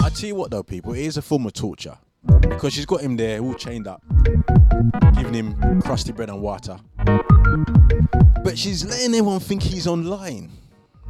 I 0.00 0.10
tell 0.10 0.28
you 0.28 0.34
what 0.34 0.50
though, 0.50 0.62
people, 0.62 0.92
it 0.92 1.00
is 1.00 1.16
a 1.16 1.22
form 1.22 1.46
of 1.46 1.52
torture. 1.52 1.98
Because 2.64 2.72
she's 2.76 2.86
got 2.86 3.02
him 3.02 3.14
there 3.14 3.40
all 3.40 3.52
chained 3.52 3.86
up, 3.86 4.02
giving 5.14 5.34
him 5.34 5.82
crusty 5.82 6.12
bread 6.12 6.30
and 6.30 6.40
water. 6.40 6.78
But 8.42 8.56
she's 8.56 8.86
letting 8.86 9.14
everyone 9.14 9.40
think 9.40 9.62
he's 9.62 9.86
online. 9.86 10.50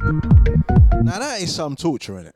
Now 0.01 1.17
that 1.17 1.39
is 1.39 1.55
some 1.55 1.77
torture, 1.77 2.11
innit? 2.15 2.33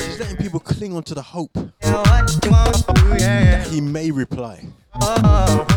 She's 0.00 0.18
letting 0.18 0.38
people 0.38 0.60
cling 0.60 0.96
onto 0.96 1.14
the 1.14 1.20
hope 1.20 1.52
that 3.12 3.68
he 3.70 3.82
may 3.82 4.10
reply. 4.10 4.64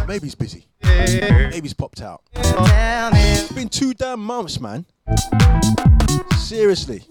Maybe 0.07 0.27
he's 0.27 0.35
busy. 0.35 0.67
Maybe 0.81 1.59
he's 1.63 1.73
popped 1.73 1.99
out. 1.99 2.21
It's 2.33 3.51
been 3.51 3.67
two 3.67 3.93
damn 3.93 4.21
months, 4.21 4.61
man. 4.61 4.85
Seriously. 6.37 7.03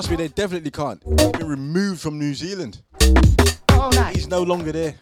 Trust 0.00 0.12
me, 0.12 0.16
they 0.16 0.28
definitely 0.28 0.70
can't. 0.70 1.02
He's 1.04 1.32
been 1.32 1.46
removed 1.46 2.00
from 2.00 2.18
New 2.18 2.32
Zealand. 2.32 2.80
He's 4.14 4.28
no 4.28 4.42
longer 4.42 4.72
there. 4.72 4.94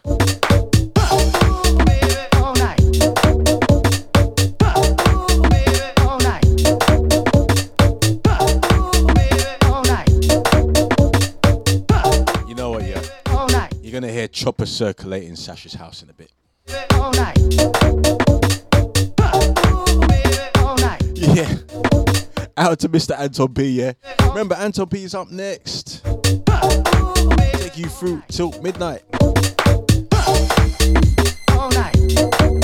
You 12.45 12.55
know 12.55 12.71
what, 12.71 12.83
yeah? 12.83 13.01
You're 13.81 13.93
gonna 13.93 14.11
hear 14.11 14.27
chopper 14.27 14.65
circulating 14.65 15.37
Sasha's 15.37 15.75
house 15.75 16.03
in 16.03 16.09
a 16.09 16.13
bit. 16.13 16.33
Yeah. 21.21 22.18
Out 22.59 22.79
to 22.79 22.89
Mr. 22.89 23.17
Anton 23.17 23.53
P, 23.53 23.63
yeah? 23.69 23.93
Remember, 24.27 24.53
Anton 24.53 24.87
P 24.87 25.05
is 25.05 25.15
up 25.15 25.31
next. 25.31 26.03
Take 27.53 27.77
you 27.77 27.85
through 27.85 28.21
till 28.27 28.51
midnight. 28.61 29.01
All 31.53 31.69
night. 31.71 32.58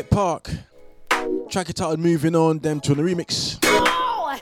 Prospect 0.00 0.10
Park. 0.10 0.50
Track 1.50 1.68
it 1.68 1.76
titled 1.76 1.98
Moving 1.98 2.34
On, 2.34 2.58
them 2.58 2.80
to 2.80 2.94
the 2.94 3.02
remix. 3.02 3.58
Watch 3.62 4.40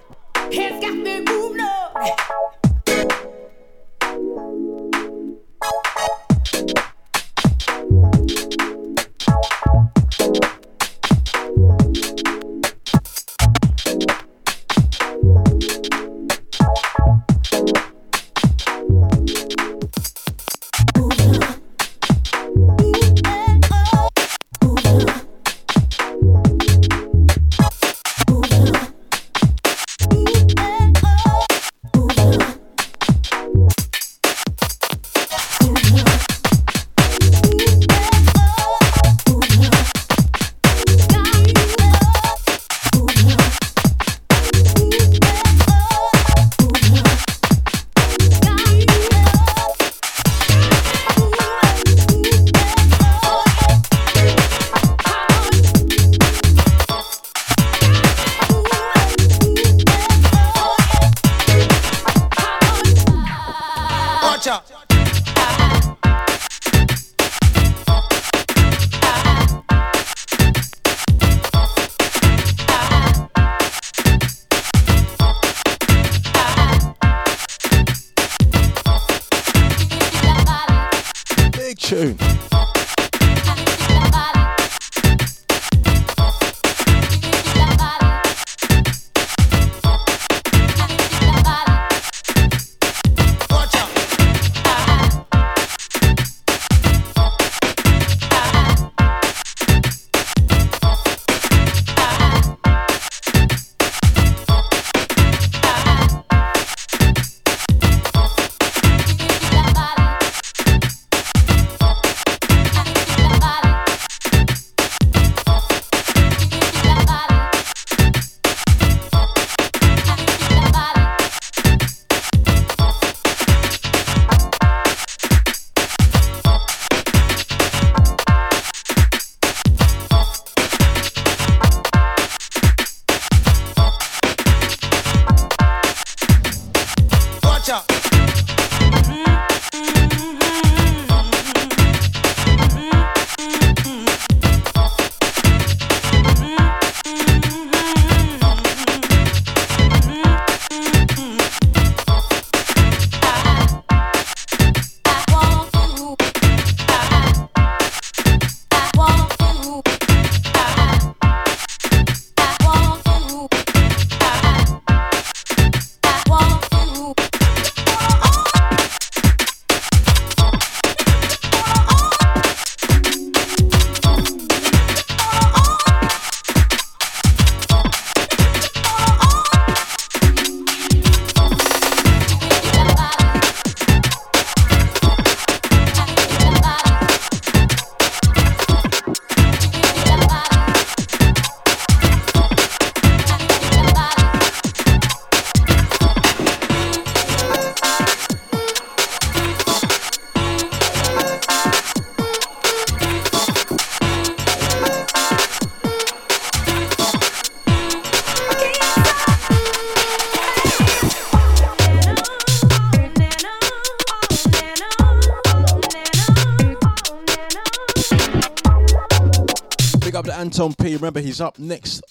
up 220.19 220.24
to 220.24 220.35
Anton 220.35 220.74
P. 220.74 220.97
Remember, 220.97 221.20
he's 221.20 221.40
up 221.40 221.61
next. 221.61 222.03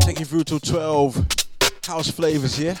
Take 0.00 0.20
you 0.20 0.24
through 0.24 0.44
till 0.44 0.58
12. 0.58 1.26
House 1.86 2.10
flavors 2.10 2.56
here. 2.56 2.76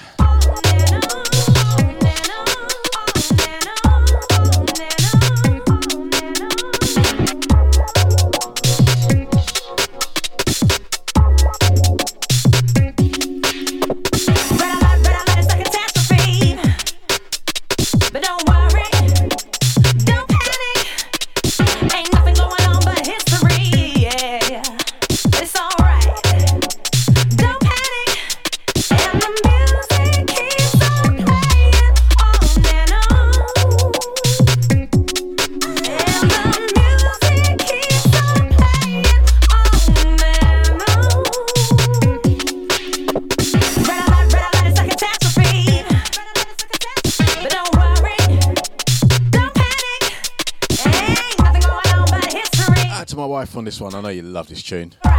This 53.70 53.80
one. 53.80 53.94
I 53.94 54.00
know 54.00 54.08
you 54.08 54.22
love 54.22 54.48
this 54.48 54.64
tune. 54.64 54.90
To 55.04 55.16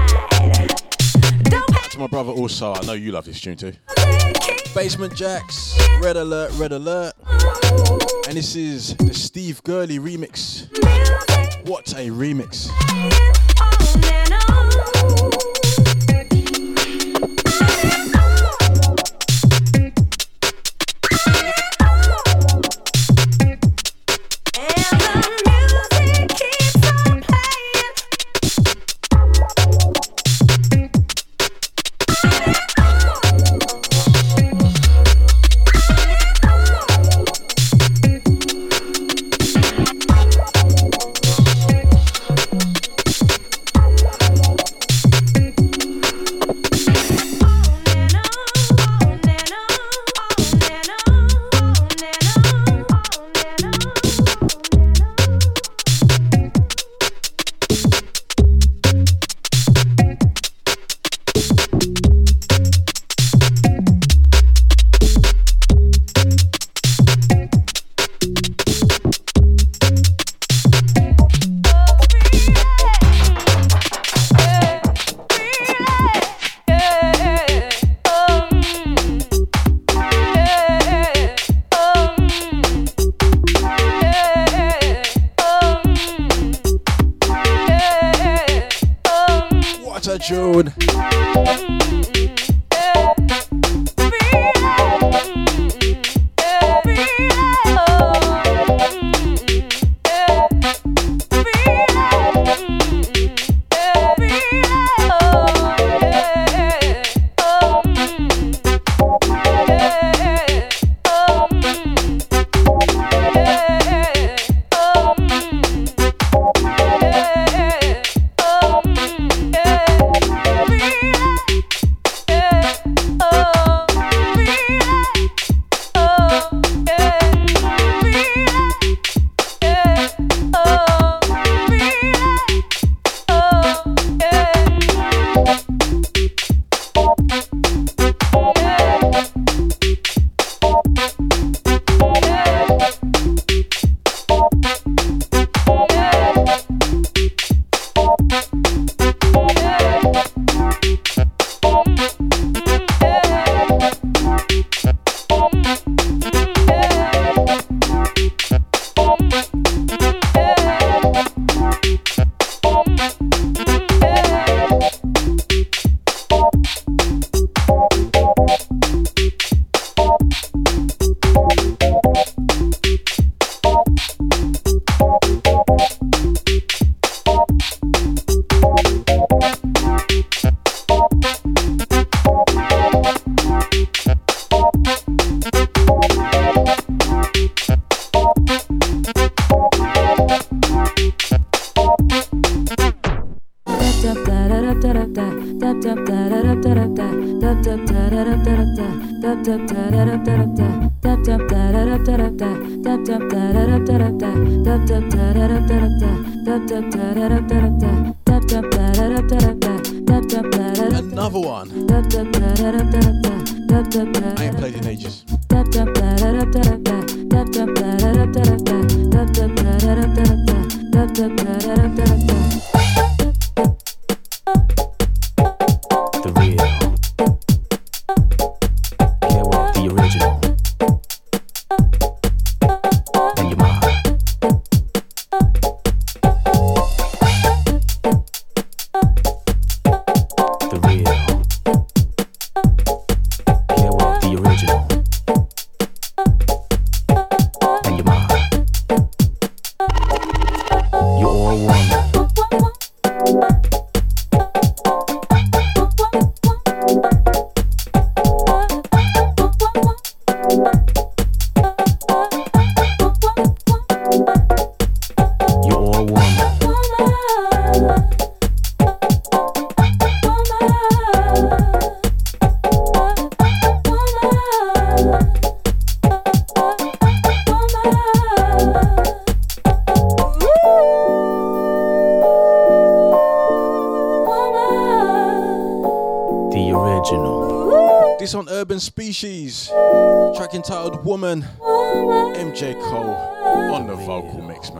my 1.98 2.08
brother 2.08 2.34
also, 2.34 2.74
I 2.74 2.82
know 2.86 2.92
you 2.92 3.14
love 3.14 3.24
this 3.24 3.40
tune 3.40 3.56
too. 3.56 3.72
Basement 4.76 5.14
Jaxx, 5.14 5.80
Red 6.04 6.18
Alert, 6.18 6.52
Red 6.56 6.74
Alert. 6.74 7.14
And 8.28 8.36
this 8.36 8.58
is 8.58 8.98
the 8.98 9.14
Steve 9.14 9.64
Gurley 9.64 10.00
remix. 10.00 10.68
What 11.66 11.94
a 11.94 12.10
remix. 12.10 12.68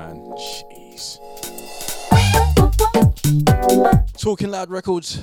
man. 0.02 0.34
Jeez. 0.38 1.20
Talking 4.18 4.52
Loud 4.52 4.70
Records. 4.70 5.20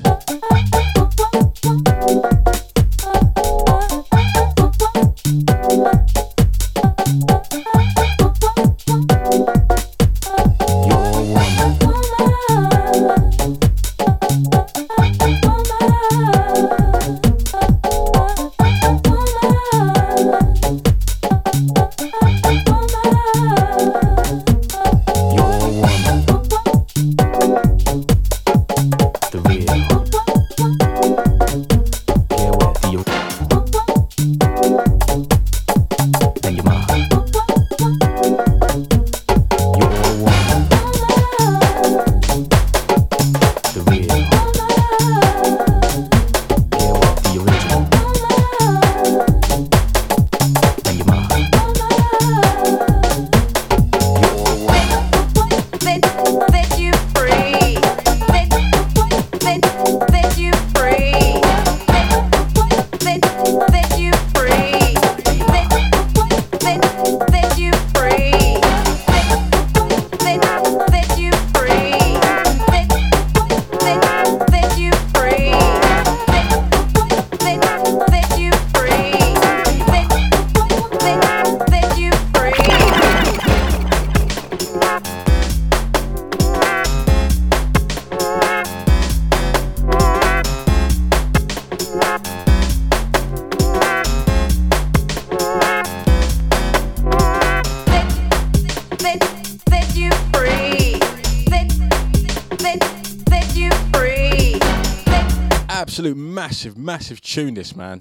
massive 106.88 107.20
tune, 107.20 107.52
this 107.52 107.76
man. 107.76 108.00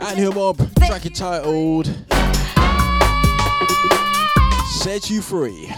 Anthony 0.00 0.32
Mob, 0.32 0.56
track 0.76 1.04
entitled 1.04 1.86
Set 4.68 5.10
You 5.10 5.20
Free. 5.20 5.68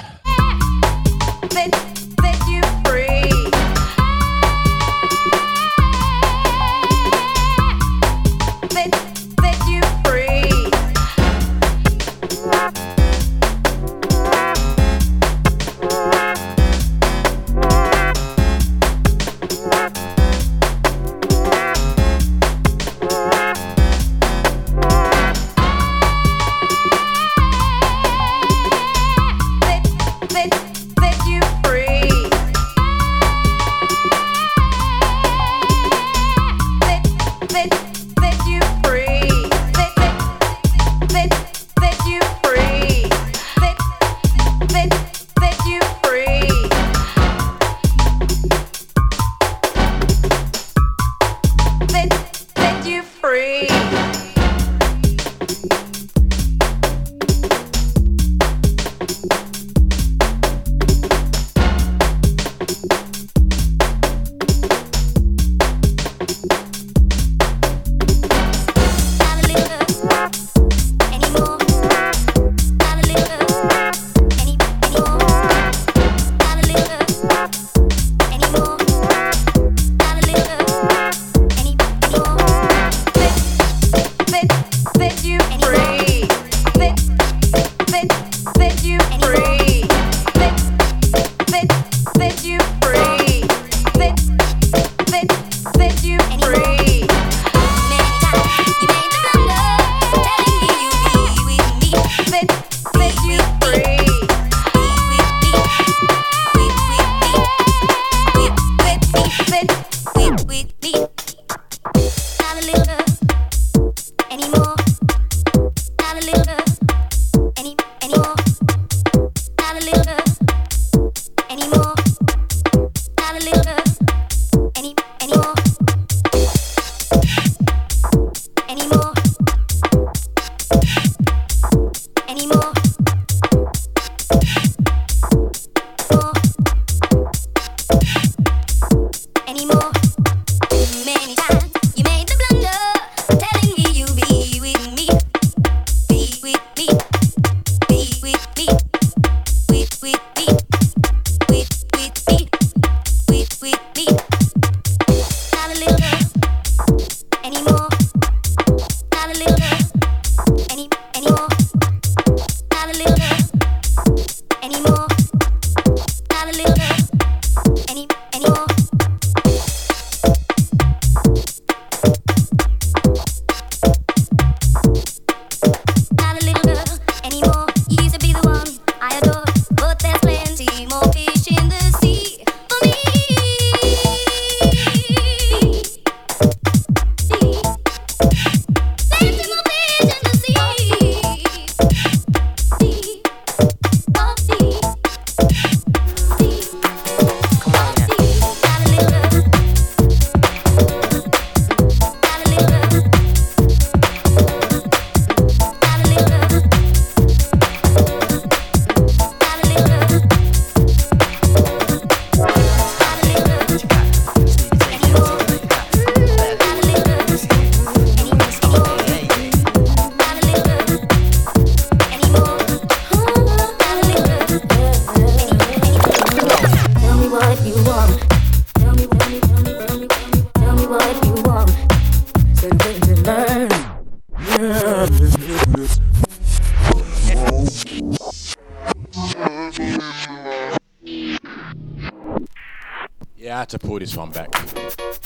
To 243.70 243.78
pull 243.78 244.00
this 244.00 244.16
one 244.16 244.30
back. 244.30 244.50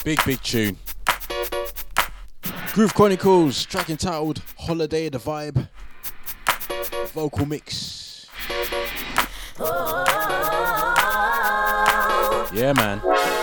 Big, 0.04 0.22
big 0.24 0.40
tune. 0.42 0.76
Groove 2.72 2.94
Chronicles, 2.94 3.64
track 3.64 3.88
entitled 3.88 4.42
Holiday 4.58 5.08
the 5.08 5.18
Vibe. 5.18 5.68
Vocal 7.12 7.46
mix. 7.46 8.26
Yeah, 12.52 12.72
man. 12.74 13.33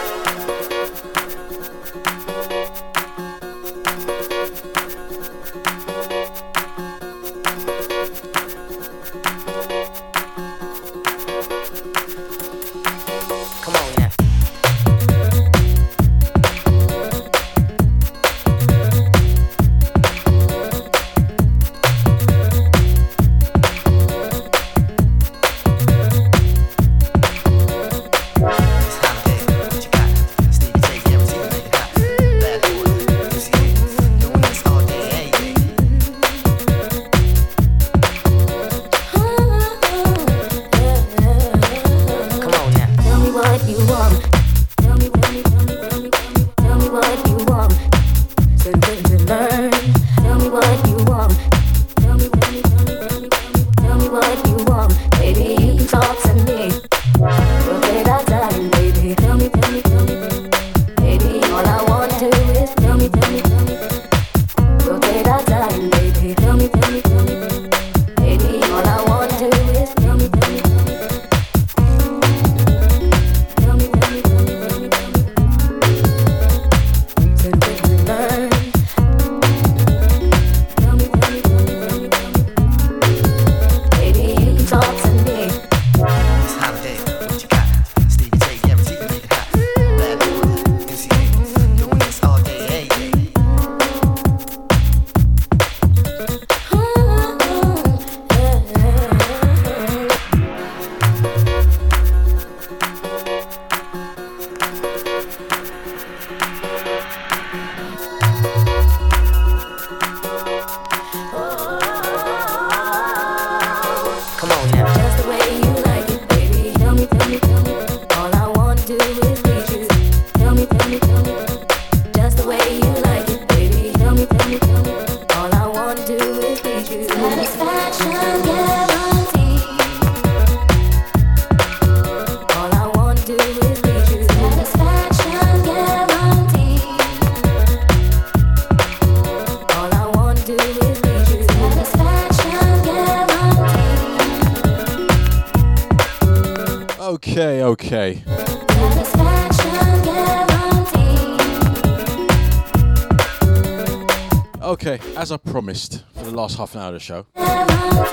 Last 156.52 156.74
half 156.74 156.76
an 156.76 156.82
hour 156.82 156.88
of 156.88 156.94
the 156.96 157.00
show, 157.00 157.26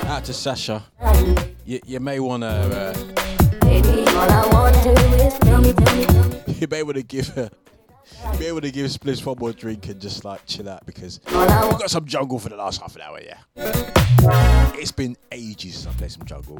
out 0.07 0.23
to 0.23 0.33
Sasha. 0.33 0.83
You, 1.65 1.79
you 1.85 1.99
may 1.99 2.19
want 2.21 2.43
to 2.43 2.47
uh, 2.47 2.93
you 6.47 6.67
may 6.69 6.83
want 6.83 6.95
to 6.97 7.03
give 7.03 7.27
her 7.29 7.49
may 8.39 8.51
want 8.51 8.63
to 8.63 8.71
give 8.71 8.89
Splish 8.91 9.25
one 9.25 9.37
more 9.39 9.51
drink 9.51 9.87
and 9.87 9.99
just 9.99 10.23
like 10.23 10.45
chill 10.45 10.69
out 10.69 10.85
because 10.85 11.19
we've 11.25 11.33
got 11.33 11.89
some 11.89 12.05
jungle 12.05 12.39
for 12.39 12.49
the 12.49 12.55
last 12.55 12.81
half 12.81 12.95
an 12.95 13.01
hour, 13.01 13.19
yeah. 13.21 13.39
It's 14.75 14.91
been 14.91 15.17
ages 15.31 15.75
since 15.75 15.93
I 15.93 15.97
played 15.97 16.11
some 16.11 16.25
jungle. 16.25 16.59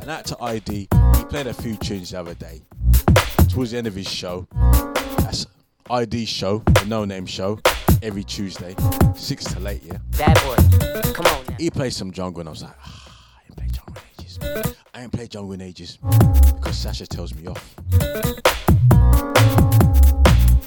And 0.00 0.10
out 0.10 0.24
to 0.26 0.42
ID, 0.42 0.88
he 1.16 1.24
played 1.24 1.46
a 1.46 1.54
few 1.54 1.76
tunes 1.76 2.10
the 2.10 2.20
other 2.20 2.34
day. 2.34 2.62
Towards 3.48 3.70
the 3.70 3.78
end 3.78 3.86
of 3.86 3.94
his 3.94 4.08
show. 4.08 4.48
That's 5.18 5.46
ID 5.88 6.24
show, 6.24 6.58
the 6.58 6.86
no 6.86 7.04
name 7.04 7.26
show, 7.26 7.60
every 8.02 8.24
Tuesday, 8.24 8.74
six 9.14 9.44
to 9.44 9.60
late, 9.60 9.82
yeah. 9.84 9.98
Bad 10.20 10.36
boy. 10.42 10.56
Come 11.14 11.24
on 11.24 11.46
now. 11.46 11.56
He 11.58 11.70
played 11.70 11.94
some 11.94 12.12
jungle 12.12 12.40
and 12.40 12.48
I 12.50 12.52
was 12.52 12.62
like, 12.62 12.74
ah, 12.84 13.22
I 13.38 13.40
ain't 13.46 13.56
played 13.56 13.72
jungle 13.72 13.96
in 13.96 14.02
ages. 14.18 14.38
I 14.92 15.02
ain't 15.02 15.12
played 15.12 15.30
jungle 15.30 15.52
in 15.52 15.62
ages 15.62 15.96
because 16.56 16.76
Sasha 16.76 17.06
tells 17.06 17.34
me 17.34 17.46
off. 17.46 17.74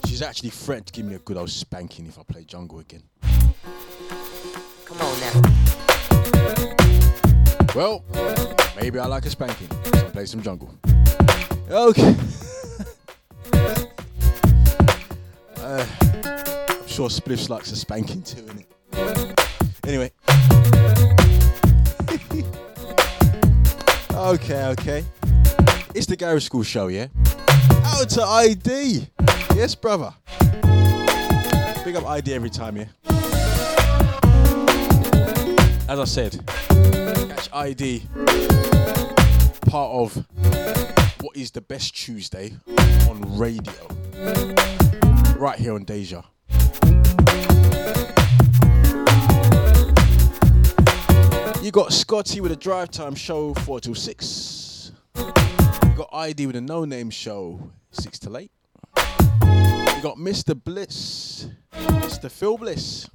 She's 0.08 0.24
actually 0.24 0.50
threatened 0.50 0.88
to 0.88 0.94
give 0.94 1.06
me 1.06 1.14
a 1.14 1.20
good 1.20 1.38
old 1.38 1.52
spanking 1.52 2.08
if 2.08 2.18
I 2.18 2.24
play 2.24 2.46
jungle 2.46 2.80
again. 2.80 3.04
Come 4.86 4.98
on 5.00 5.20
now. 5.20 5.42
Well, 7.76 8.04
maybe 8.76 8.98
I 8.98 9.06
like 9.06 9.28
a 9.28 9.30
spanking, 9.30 9.68
so 9.70 10.00
I 10.00 10.10
play 10.10 10.26
some 10.26 10.42
jungle. 10.42 10.74
Okay. 11.70 12.16
uh, 15.58 15.86
I'm 16.02 16.88
sure 16.88 17.10
Spliffs 17.10 17.50
likes 17.50 17.72
a 17.72 17.76
spanking 17.76 18.24
too, 18.24 18.42
innit? 18.42 18.66
Anyway. 19.86 20.12
okay, 24.14 24.66
okay. 24.68 25.04
It's 25.94 26.06
the 26.08 26.16
Garage 26.18 26.48
Skool 26.48 26.66
show, 26.66 26.88
yeah? 26.88 27.08
Out 27.86 28.10
to 28.12 28.24
ID. 28.24 29.10
Yes, 29.56 29.76
brother. 29.76 30.14
Big 31.84 31.96
up 31.98 32.06
ID 32.08 32.34
every 32.34 32.50
time, 32.50 32.78
yeah? 32.78 32.86
As 35.90 36.00
I 36.00 36.06
said, 36.06 36.42
Catch 36.48 37.50
ID, 37.52 38.04
part 39.68 39.92
of 39.92 40.16
what 41.22 41.36
is 41.36 41.52
the 41.52 41.62
best 41.62 41.94
Tuesday 41.94 42.54
on 43.10 43.38
radio, 43.38 43.74
right 45.38 45.60
here 45.60 45.74
on 45.76 45.84
Deja. 45.84 46.24
You 51.64 51.72
got 51.72 51.94
Scotty 51.94 52.42
with 52.42 52.52
a 52.52 52.58
drive 52.58 52.92
time 52.92 53.16
show 53.16 53.54
4 53.54 53.80
till 53.80 53.96
6. 53.96 54.92
You 55.16 55.24
got 55.96 56.10
ID 56.12 56.46
with 56.48 56.58
a 56.58 56.62
no 56.62 56.84
name 56.84 57.10
show 57.10 57.72
6 57.92 58.20
till 58.20 58.38
8. 58.38 58.52
You 58.98 60.02
got 60.04 60.18
Mr. 60.18 60.62
Bliss, 60.62 61.48
Mr. 61.72 62.30
Phil 62.30 62.58
Bliss 62.58 63.08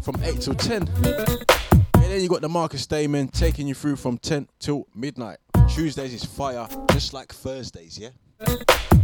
from 0.00 0.16
8 0.22 0.40
till 0.40 0.54
10. 0.54 0.88
And 0.88 2.02
then 2.02 2.22
you 2.22 2.30
got 2.30 2.40
the 2.40 2.48
Marcus 2.48 2.86
Damon 2.86 3.28
taking 3.28 3.68
you 3.68 3.74
through 3.74 3.96
from 3.96 4.16
10 4.16 4.48
till 4.58 4.86
midnight. 4.94 5.36
Tuesdays 5.68 6.14
is 6.14 6.24
fire, 6.24 6.66
just 6.92 7.12
like 7.12 7.30
Thursdays, 7.30 7.98
yeah? 7.98 8.08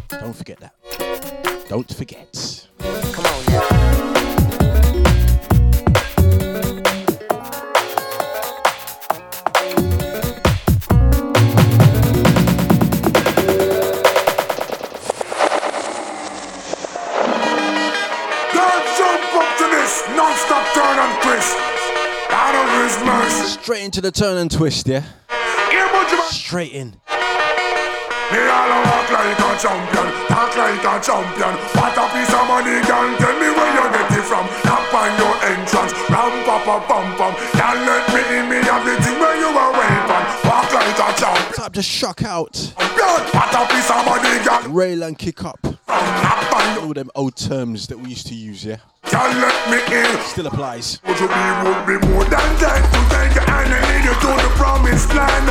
Don't 0.08 0.34
forget 0.34 0.58
that. 0.60 1.66
Don't 1.68 1.94
forget. 1.94 2.66
Come 3.12 3.26
on 3.26 3.31
Straight 23.62 23.84
into 23.84 24.00
the 24.00 24.10
turn 24.10 24.38
and 24.38 24.50
twist, 24.50 24.86
yeah? 24.88 25.04
Straight 26.30 26.72
in. 26.72 26.96
Me 28.32 28.38
all 28.48 28.82
walk 28.84 29.10
like 29.12 29.38
a 29.38 29.50
champion, 29.60 30.08
talk 30.28 30.56
like 30.56 30.80
a 30.80 31.00
champion. 31.04 31.54
What 31.76 31.98
a 31.98 32.04
piece 32.12 32.32
of 32.32 32.48
money, 32.48 32.80
girl. 32.86 33.16
Tell 33.18 33.36
me 33.38 33.48
where 33.52 33.72
you 33.76 33.86
get 33.92 34.12
it 34.18 34.24
from. 34.24 34.46
Knock 34.64 34.94
on 34.94 35.12
your 35.18 35.36
entrance, 35.44 35.92
ram 36.08 36.32
pa 36.44 36.62
pa 36.64 36.80
pum 36.88 37.16
pum. 37.16 37.34
Can't 37.52 37.80
let 37.86 38.08
me 38.08 38.20
in, 38.38 38.48
me 38.48 38.56
have 38.66 38.84
the 38.84 38.96
thing 39.02 39.18
where 39.20 39.36
you 39.36 39.46
are 39.46 39.72
waiting. 39.72 40.24
Walk 40.48 40.72
like 40.72 40.98
a 40.98 41.20
champion. 41.20 41.54
Time 41.54 41.72
to 41.72 41.82
shock 41.82 42.22
out. 42.24 42.56
What 42.76 43.54
a 43.54 43.66
piece 43.72 43.90
of 43.90 44.04
money, 44.06 44.44
girl. 44.44 44.62
Raylan 44.72 45.18
kick 45.18 45.44
up. 45.44 45.71
Knock 45.92 46.52
on 46.56 46.74
your 46.74 46.84
All 46.84 46.94
them 46.94 47.10
old 47.14 47.36
terms 47.36 47.86
that 47.88 47.98
we 47.98 48.10
used 48.10 48.26
to 48.28 48.34
use, 48.34 48.64
yeah? 48.64 48.78
Can't 49.04 49.36
let 49.38 49.70
me 49.70 49.78
in. 49.94 50.20
Still 50.24 50.46
applies. 50.46 51.00
Would 51.06 51.20
you 51.20 51.28
be, 51.28 51.44
would 51.64 51.86
be 51.86 51.96
more 52.08 52.24
than 52.24 52.48
dead 52.58 52.80
to 52.80 53.00
take 53.12 53.34
your 53.36 53.44
hand 53.44 53.72
and 53.72 53.82
lead 53.92 54.04
you 54.08 54.14
to 54.14 54.30
the 54.40 54.50
promised 54.56 55.12
land? 55.14 55.46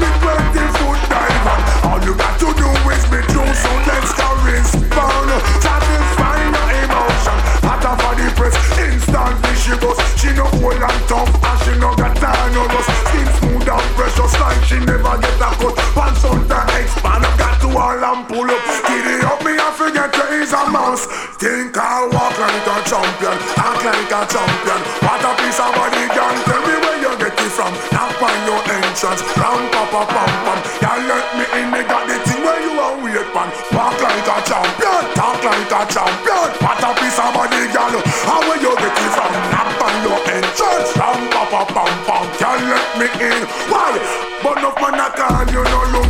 Me 0.00 0.08
20 0.18 0.66
foot 0.78 1.00
dive. 1.08 1.86
All 1.86 2.02
you 2.02 2.14
got 2.16 2.38
to 2.40 2.48
do 2.58 2.68
is 2.90 3.04
be 3.06 3.20
true, 3.30 3.54
so 3.54 3.70
let's 3.86 4.12
go 4.18 4.28
respond. 4.42 5.30
Satisfy 5.62 6.42
your 6.42 6.84
emotion. 6.84 7.13
Press, 8.44 8.78
instantly 8.78 9.54
she 9.56 9.72
goes. 9.80 9.96
She 10.20 10.32
no 10.36 10.44
old 10.60 10.76
and 10.76 11.00
tough, 11.08 11.32
and 11.32 11.58
she 11.64 11.72
no 11.80 11.94
got 11.96 12.16
time 12.16 12.52
no 12.52 12.66
rust. 12.68 12.90
Skin 13.08 13.28
smooth 13.40 13.68
and 13.68 13.88
precious 13.96 14.34
like 14.40 14.60
she 14.64 14.78
never 14.84 15.16
get 15.20 15.40
a 15.40 15.50
cut. 15.56 15.74
Pants 15.96 16.24
on 16.24 16.44
the 16.48 16.60
expand, 16.76 17.24
I 17.24 17.30
got 17.40 17.60
to 17.60 17.68
all 17.72 18.04
and 18.04 18.22
pull 18.28 18.48
up. 18.48 18.60
Giddy 18.88 19.24
up, 19.24 19.40
me 19.44 19.56
I 19.56 19.68
forget 19.72 20.12
to 20.12 20.24
is 20.36 20.52
a 20.52 20.62
mouse. 20.68 21.06
Think 21.40 21.76
I 21.76 22.08
walk 22.12 22.36
like 22.36 22.68
a 22.68 22.76
champion, 22.88 23.36
act 23.56 23.84
like 23.84 24.12
a 24.12 24.20
champion. 24.28 24.80
What 25.04 25.24
a 25.24 25.32
piece 25.40 25.60
of 25.60 25.70
body, 25.72 26.04
girl. 26.12 26.34
Tell 26.44 26.62
me 26.64 26.74
where 26.84 26.98
you 27.00 27.12
get 27.20 27.36
it 27.36 27.52
from. 27.52 27.72
Knock 27.92 28.20
on 28.20 28.36
your 28.48 28.60
entrance, 28.64 29.22
ram 29.36 29.62
pa 29.72 29.82
pa 29.92 30.02
pam 30.08 30.32
pam. 30.44 30.58
Y'all 30.80 31.02
let 31.08 31.26
me 31.36 31.44
in, 31.60 31.66
me 31.72 31.80
got 31.84 32.04
the 32.08 32.16
thing 32.24 32.40
where 32.44 32.60
you 32.64 32.72
are 32.80 32.96
wait 33.00 33.28
pan. 33.32 33.48
Walk 33.76 33.96
like 34.00 34.28
a 34.28 34.36
champion, 34.48 35.02
talk 35.16 35.40
like 35.44 35.72
a 35.72 35.80
champion. 35.92 36.48
What 36.64 36.80
a 36.80 36.90
piece 36.96 37.18
of 37.20 37.33
pam 41.64 41.92
pam. 42.06 42.24
Y'all 42.40 42.60
let 42.68 42.88
me 42.98 43.06
in. 43.24 43.42
Why? 43.70 43.96
But 44.42 44.60
no 44.60 44.70
man 44.80 45.00
a 45.00 45.08
call 45.10 45.46
you 45.50 45.64
no 45.64 45.84
for 45.92 46.03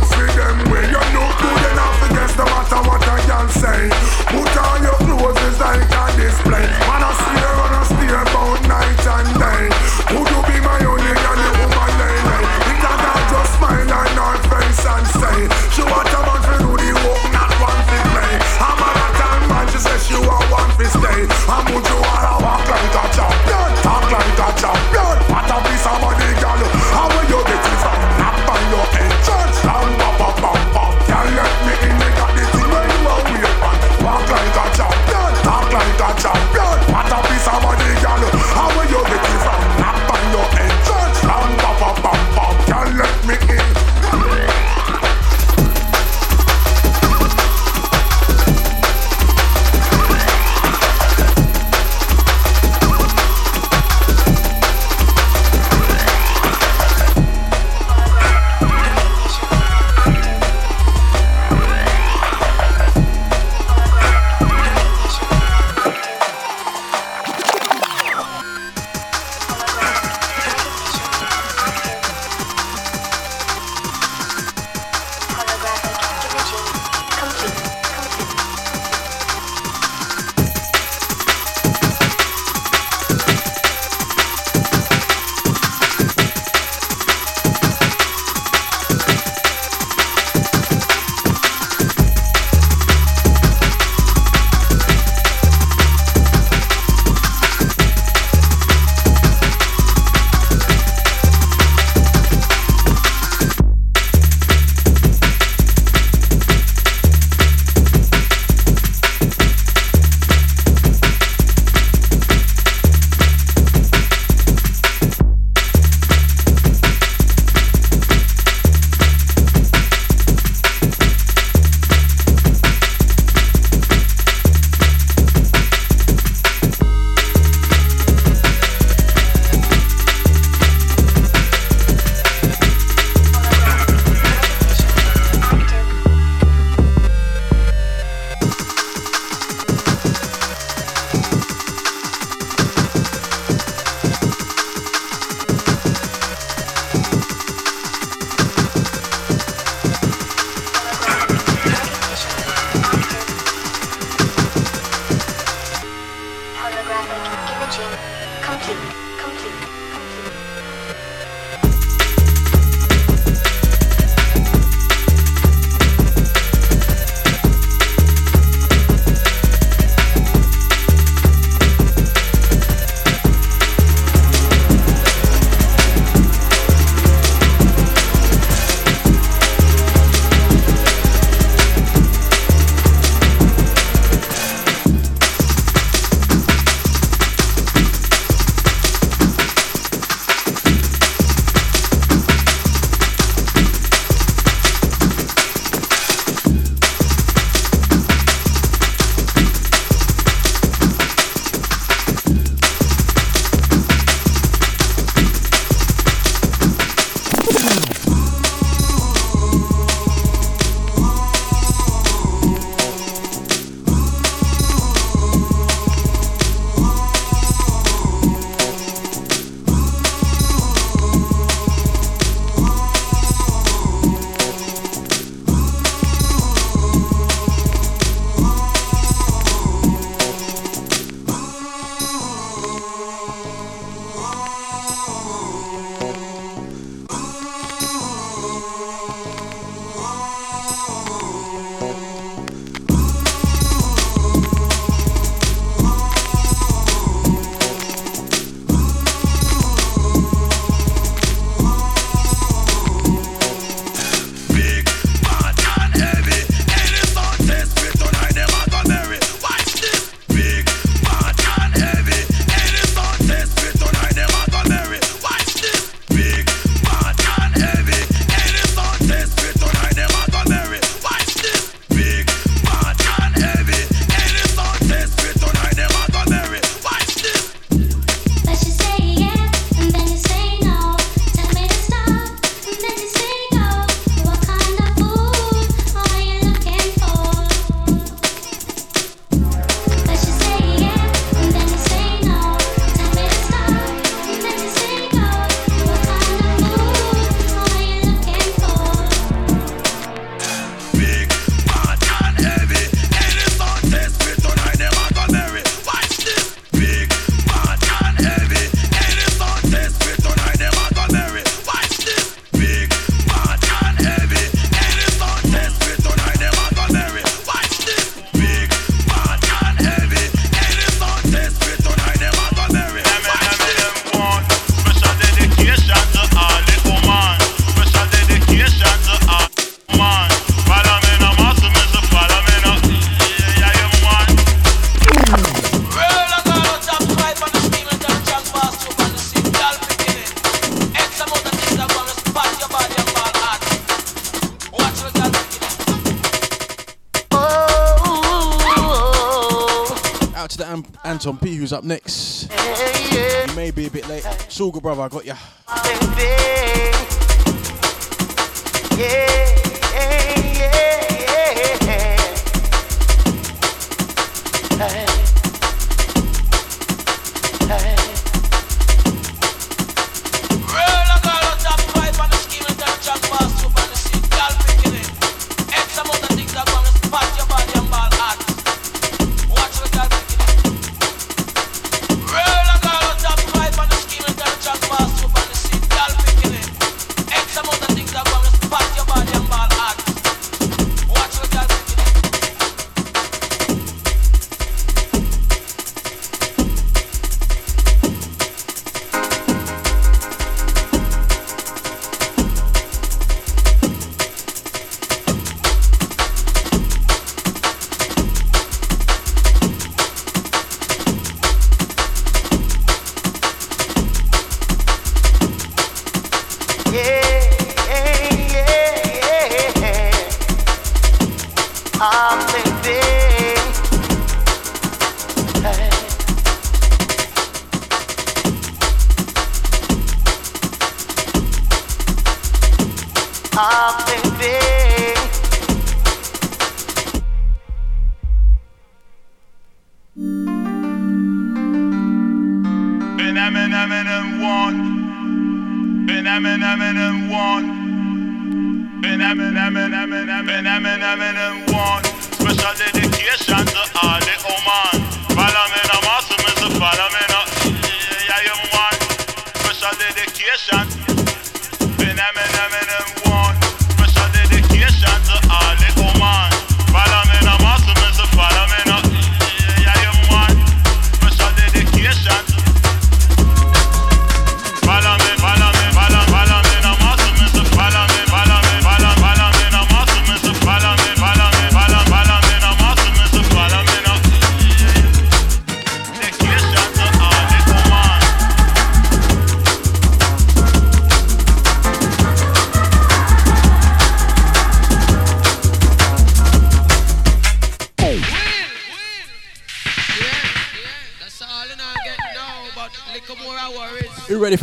Tom 351.25 351.39
P, 351.39 351.55
who's 351.55 351.73
up 351.73 351.83
next. 351.83 352.43
Hey, 352.51 353.15
yeah. 353.15 353.49
You 353.49 353.55
may 353.55 353.71
be 353.71 353.87
a 353.87 353.89
bit 353.89 354.07
late. 354.07 354.23
Sugar, 354.47 354.79
brother, 354.79 355.01
I 355.01 355.07
got 355.07 355.25
ya. 355.25 356.84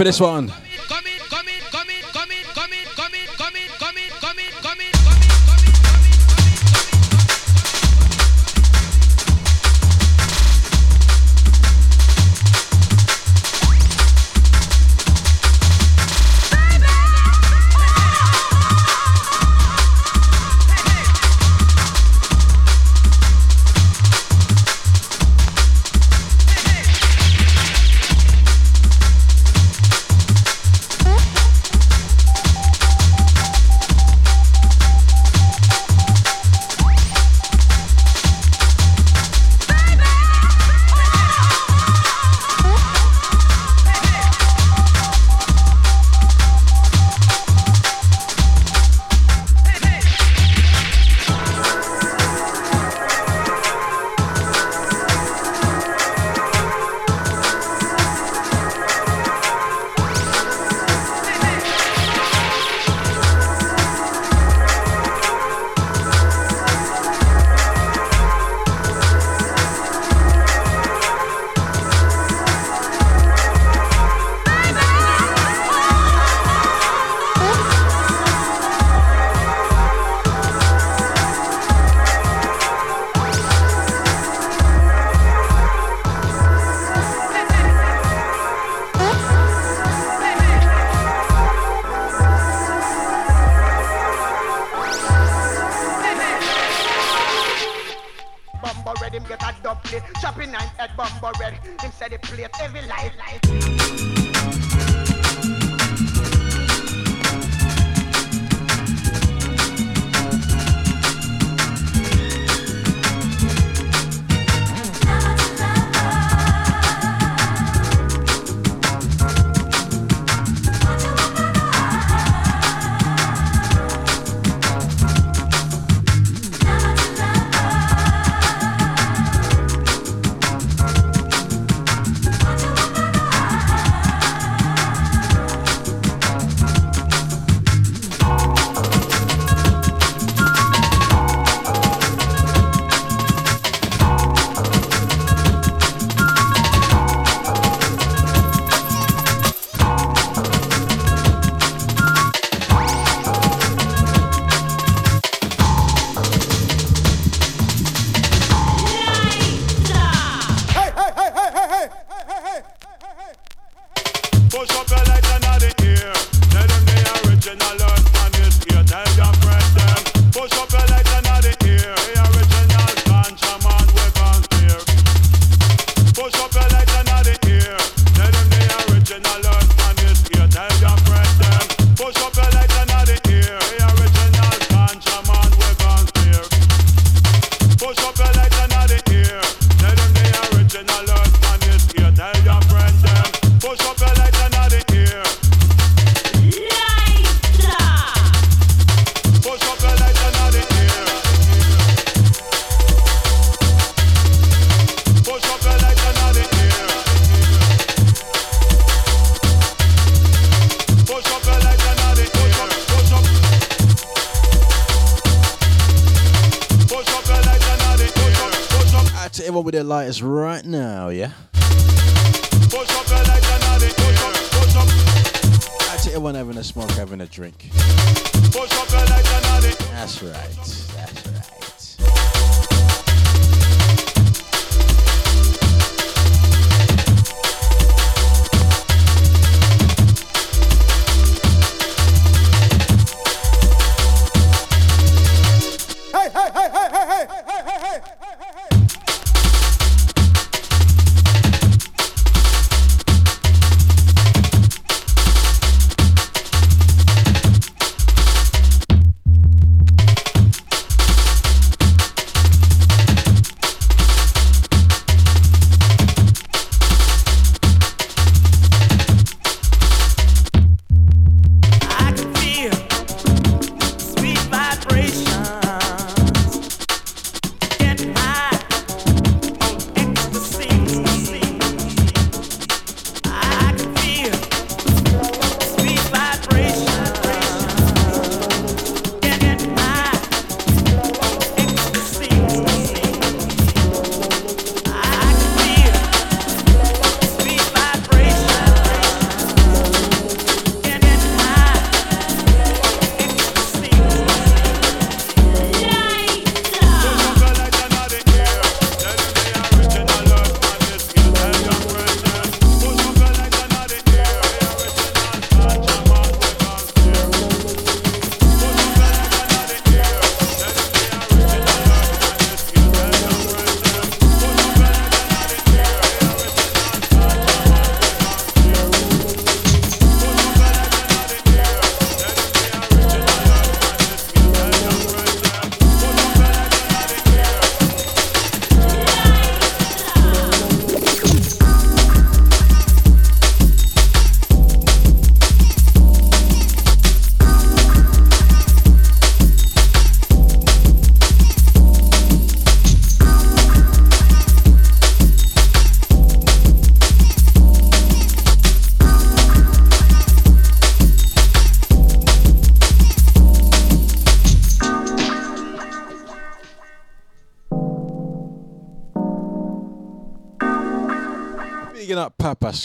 for 0.03 0.07
this 0.07 0.20
one. 0.20 0.53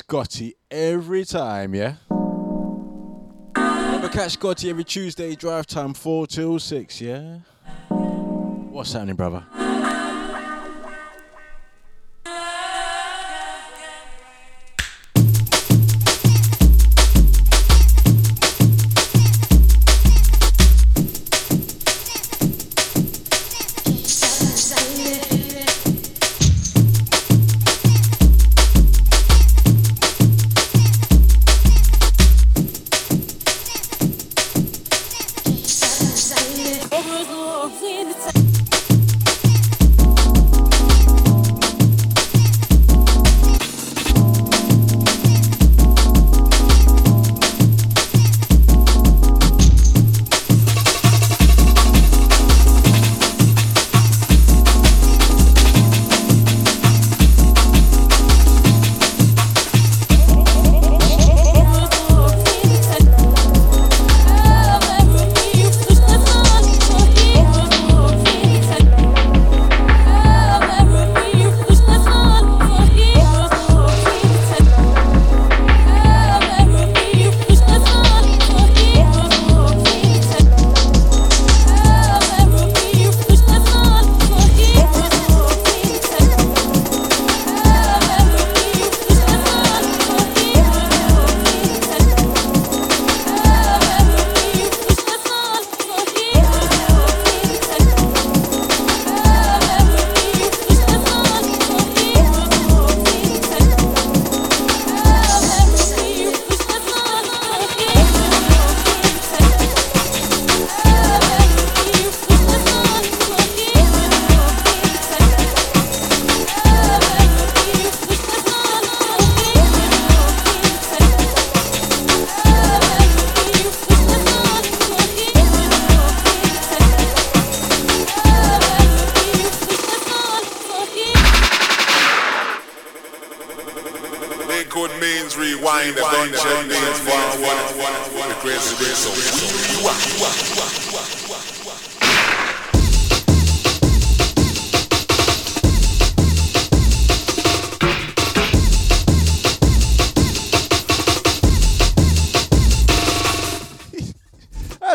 Scotty 0.09 0.55
every 0.71 1.25
time, 1.25 1.75
yeah? 1.75 1.95
Remember, 3.57 4.07
catch 4.07 4.31
Scotty 4.31 4.69
every 4.69 4.85
Tuesday, 4.85 5.35
drive 5.35 5.67
time 5.67 5.93
4 5.93 6.27
till 6.27 6.59
6, 6.59 7.01
yeah? 7.01 7.39
What's 7.89 8.93
happening, 8.93 9.17
brother? 9.17 9.45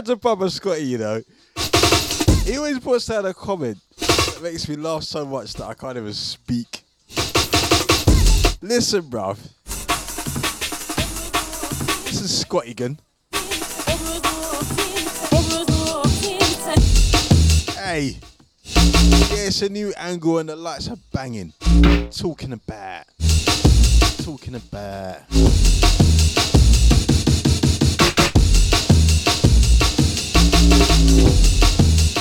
A 0.09 0.17
proper 0.17 0.51
Scotty, 0.51 0.83
you 0.83 0.99
know. 0.99 1.23
He 2.45 2.57
always 2.57 2.81
puts 2.81 3.07
down 3.07 3.25
a 3.25 3.33
comment 3.33 3.79
that 3.99 4.41
makes 4.43 4.69
me 4.69 4.75
laugh 4.75 5.05
so 5.05 5.25
much 5.25 5.55
that 5.55 5.65
I 5.65 5.75
can't 5.75 5.97
even 5.97 6.13
speak. 6.13 6.83
Listen, 8.61 9.03
bruv. 9.03 9.39
This 12.05 12.21
is 12.21 12.41
Scotty 12.41 12.75
gun. 12.75 12.99
Hey. 17.77 18.19
Yeah, 18.65 19.47
it's 19.47 19.63
a 19.63 19.69
new 19.69 19.93
angle 19.97 20.39
and 20.39 20.49
the 20.49 20.57
lights 20.57 20.89
are 20.89 20.99
banging. 21.13 21.53
Talking 22.11 22.53
about. 22.53 23.05
Talking 24.25 24.57
about. 24.57 25.21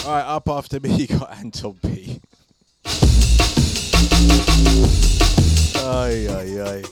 Alright, 0.06 0.26
up 0.26 0.50
after 0.50 0.80
me, 0.80 0.90
you 0.96 1.08
got 1.08 1.32
Anton 1.38 1.78
P. 1.82 2.20
Ay, 5.76 6.28
ay, 6.28 6.62
ay. 6.62 6.84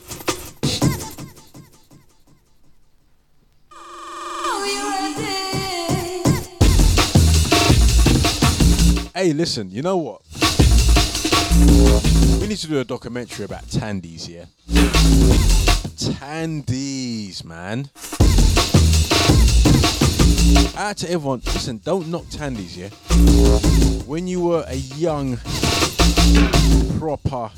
Hey, 9.20 9.34
listen, 9.34 9.70
you 9.70 9.82
know 9.82 9.98
what? 9.98 10.22
We 12.40 12.48
need 12.48 12.58
to 12.60 12.68
do 12.68 12.80
a 12.80 12.86
documentary 12.86 13.44
about 13.44 13.64
Tandies, 13.70 14.30
yeah? 14.30 14.46
Tandies, 15.98 17.44
man. 17.44 17.90
Out 20.78 20.98
to 20.98 21.12
everyone, 21.12 21.42
listen, 21.46 21.80
don't 21.84 22.08
knock 22.08 22.26
Tandies, 22.30 22.78
yeah? 22.78 22.90
When 24.06 24.28
you 24.28 24.42
were 24.42 24.64
a 24.68 24.76
young, 24.76 25.38
proper, 26.98 27.50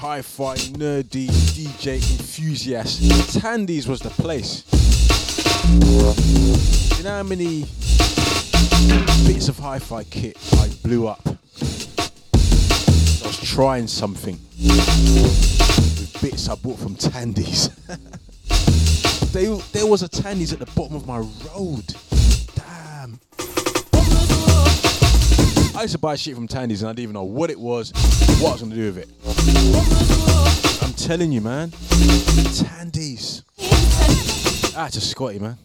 hi 0.00 0.22
fi, 0.22 0.56
nerdy 0.56 1.28
DJ 1.28 1.94
enthusiast, 1.94 3.38
Tandies 3.38 3.88
was 3.88 4.00
the 4.00 4.10
place. 4.10 4.64
You 6.98 7.04
know 7.04 7.10
how 7.10 7.22
many 7.22 7.66
bits 9.26 9.48
of 9.48 9.58
hi 9.58 9.78
fi 9.78 10.04
kit 10.04 10.36
I 10.54 10.68
blew 10.82 11.06
up? 11.06 11.26
I 11.26 11.32
was 13.26 13.40
trying 13.42 13.86
something 13.86 14.38
with 14.58 16.18
bits 16.22 16.48
I 16.48 16.54
bought 16.54 16.78
from 16.78 16.94
Tandies. 16.94 17.70
they, 19.34 19.46
there 19.72 19.84
was 19.84 20.02
a 20.04 20.08
Tandies 20.08 20.52
at 20.52 20.60
the 20.60 20.66
bottom 20.76 20.94
of 20.94 21.08
my 21.08 21.18
road. 21.18 21.84
Damn. 22.54 23.18
I 25.76 25.82
used 25.82 25.94
to 25.94 25.98
buy 25.98 26.14
shit 26.14 26.36
from 26.36 26.46
Tandy's 26.46 26.82
and 26.82 26.88
I 26.88 26.92
didn't 26.92 27.02
even 27.02 27.14
know 27.14 27.24
what 27.24 27.50
it 27.50 27.58
was, 27.58 27.92
what 28.40 28.50
I 28.50 28.52
was 28.52 28.62
gonna 28.62 28.76
do 28.76 28.92
with 28.92 28.98
it. 28.98 29.08
I'm 30.82 30.92
telling 30.92 31.32
you, 31.32 31.40
man. 31.40 31.70
Tandies. 31.70 33.42
Ah, 34.76 34.86
a 34.86 34.90
Scotty, 34.92 35.40
man. 35.40 35.58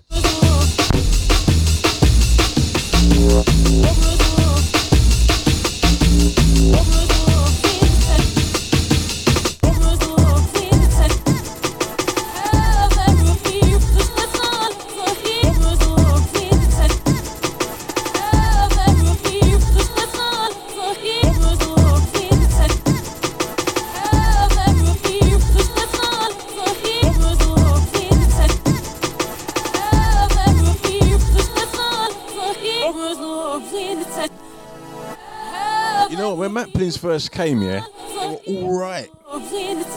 Know, 36.60 36.66
when 36.66 36.74
Maplins 36.74 36.98
first 37.00 37.32
came, 37.32 37.62
yeah, 37.62 37.86
they 38.10 38.28
were 38.28 38.64
all 38.64 38.80
right. 38.80 39.10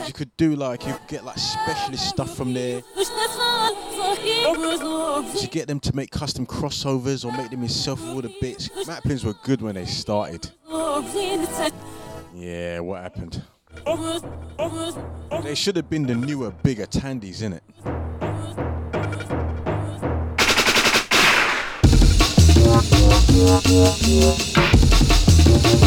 You 0.06 0.12
could 0.12 0.36
do 0.36 0.55
like, 0.56 0.86
you 0.86 0.93
could 0.93 1.09
get 1.09 1.24
like 1.24 1.39
specialist 1.39 2.09
stuff 2.09 2.36
from 2.36 2.52
there. 2.55 2.82
To 5.32 5.48
get 5.51 5.66
them 5.66 5.80
to 5.80 5.97
make 5.97 6.10
custom 6.10 6.47
crossovers 6.47 7.24
or 7.24 7.32
make 7.36 7.51
them 7.51 7.62
yourself 7.62 8.01
with 8.01 8.10
all 8.10 8.22
the 8.22 8.34
bits. 8.40 8.68
Maplins 8.68 9.24
were 9.24 9.34
good 9.44 9.60
when 9.62 9.74
they 9.74 9.86
started. 9.86 10.51
Yeah, 12.34 12.80
what 12.80 13.02
happened? 13.02 13.43
They 15.43 15.55
should 15.55 15.76
have 15.76 15.89
been 15.90 16.06
the 16.06 16.14
newer, 16.14 16.51
bigger 16.51 16.86
Tandies, 16.86 17.43
innit? 17.43 17.60
Chuck, 25.52 25.82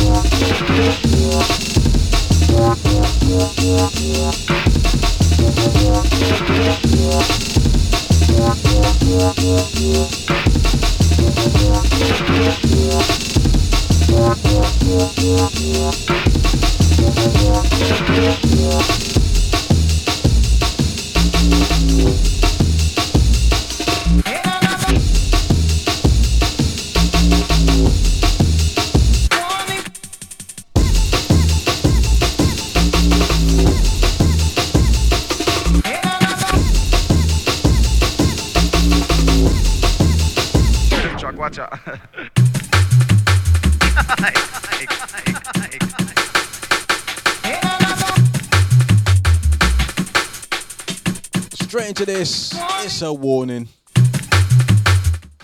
into 51.97 52.05
this. 52.05 52.53
It's 52.83 53.01
a 53.01 53.13
warning. 53.13 53.69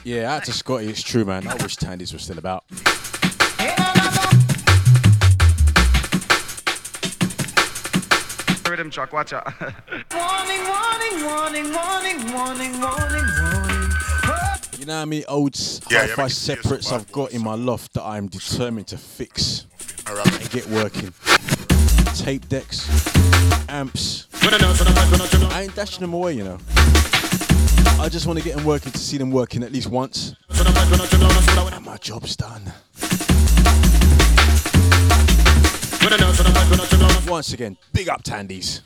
Yeah, 0.03 0.35
out 0.35 0.43
to 0.45 0.51
Scotty, 0.51 0.87
it's 0.87 1.01
true, 1.01 1.23
man. 1.23 1.47
I 1.47 1.55
wish 1.55 1.77
Tandies 1.77 2.11
were 2.11 2.19
still 2.19 2.37
about. 2.39 2.65
Rhythm 8.69 8.89
Chuck, 8.89 9.11
watch 9.13 9.33
out. 9.33 9.45
Warning, 10.13 10.61
warning, 10.65 11.25
warning, 11.25 11.73
warning, 11.73 12.33
warning, 12.33 12.79
warning, 12.79 13.25
warning. 13.41 13.91
You 14.79 14.85
know 14.85 14.99
how 14.99 15.05
many 15.05 15.25
old 15.25 15.55
s- 15.55 15.81
Yeah, 15.89 16.03
yeah, 16.03 16.07
hi-fi 16.07 16.21
make 16.23 16.31
it 16.31 16.35
serious 16.35 16.63
separates 16.63 16.91
I've 16.91 17.11
got 17.11 17.31
in 17.33 17.43
my 17.43 17.55
loft 17.55 17.93
that 17.93 18.03
I'm 18.03 18.27
determined 18.27 18.87
to 18.87 18.97
fix 18.97 19.67
Alright. 20.09 20.41
and 20.41 20.49
get 20.51 20.65
working. 20.67 21.13
Tape 22.15 22.47
decks, 22.47 22.87
amps. 23.67 24.27
I 24.43 25.63
ain't 25.63 25.75
dashing 25.75 26.01
them 26.01 26.13
away, 26.13 26.33
you 26.33 26.43
know. 26.43 26.57
I 27.99 28.09
just 28.09 28.25
want 28.25 28.39
to 28.39 28.43
get 28.43 28.55
them 28.55 28.65
working 28.65 28.91
to 28.91 28.97
see 28.97 29.17
them 29.17 29.31
working 29.31 29.63
at 29.63 29.71
least 29.71 29.87
once. 29.89 30.35
And 30.49 31.85
my 31.85 31.97
job's 31.97 32.35
done. 32.35 32.63
Once 37.27 37.53
again, 37.53 37.77
big 37.93 38.09
up 38.09 38.23
Tandies. 38.23 38.81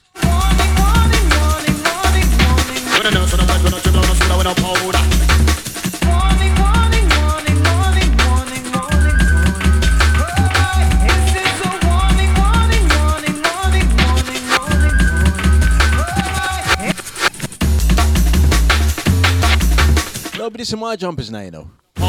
Don't 20.46 20.54
be 20.54 20.62
dissing 20.62 20.78
my 20.78 20.96
jumpers 20.96 21.32
now, 21.32 21.40
you 21.40 21.50
know. 21.50 21.68
You 21.98 22.06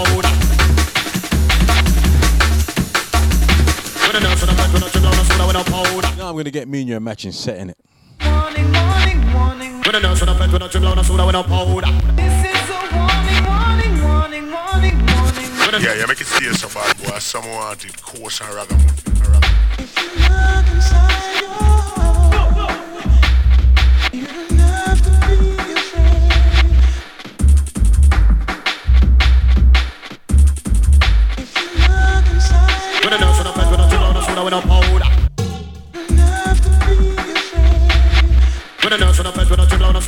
know 6.18 6.28
I'm 6.28 6.36
gonna 6.36 6.50
get 6.50 6.68
me 6.68 6.80
and 6.80 6.88
you 6.90 6.96
a 6.98 7.00
matching 7.00 7.32
set 7.32 7.56
in 7.56 7.70
it. 7.70 7.78
Warning, 8.22 8.70
warning, 8.74 9.32
warning. 9.32 9.80
This 9.80 10.02
is 10.02 10.02
a 10.02 10.20
warning, 12.92 13.42
warning, 13.48 14.02
warning, 14.04 14.52
warning, 14.52 14.98
warning. 15.06 15.80
Yeah, 15.80 15.94
you 15.94 16.06
make 16.06 16.20
it 16.20 16.26
stay 16.26 16.52
so 16.52 16.68
bad, 16.68 16.94
boy. 16.98 17.18
Someone 17.18 17.54
wanted 17.54 18.02
coarse 18.02 18.42
and 18.42 18.54
ragamuffin. 18.54 19.16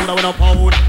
Rhythm 0.09 0.88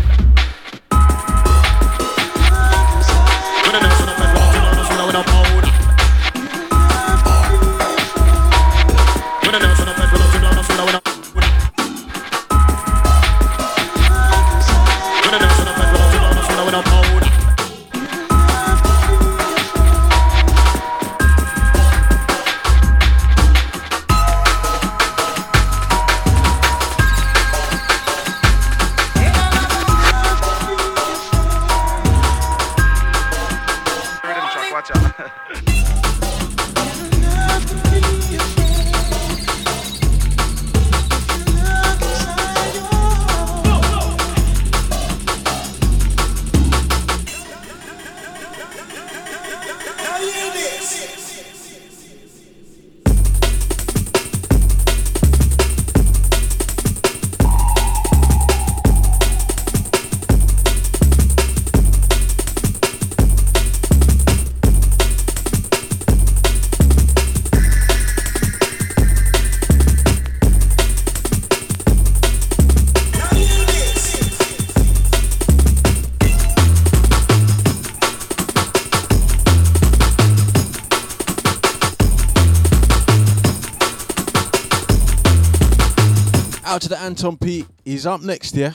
Anton 87.10 87.38
P. 87.38 87.66
He's 87.84 88.06
up 88.06 88.22
next, 88.22 88.54
yeah? 88.54 88.74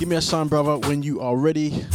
Give 0.00 0.08
me 0.08 0.16
a 0.16 0.20
sign, 0.20 0.48
brother, 0.48 0.78
when 0.88 1.04
you 1.04 1.20
are 1.20 1.36
ready. 1.36 1.86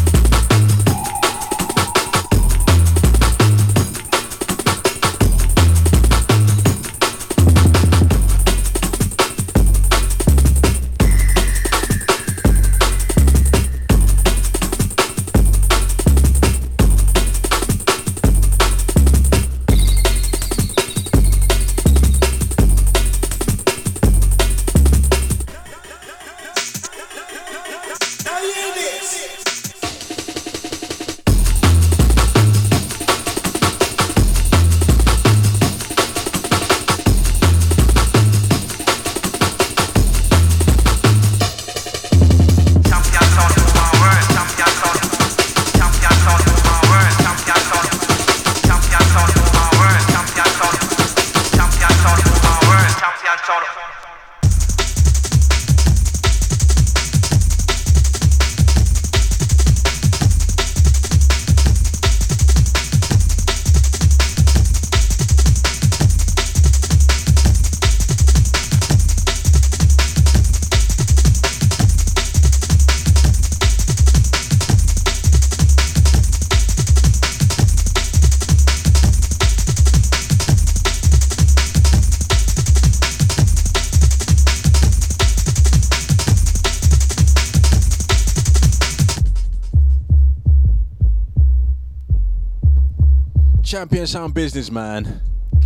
Champion 93.84 94.08
Sound 94.08 94.34
Business, 94.34 94.72
man. 94.72 95.20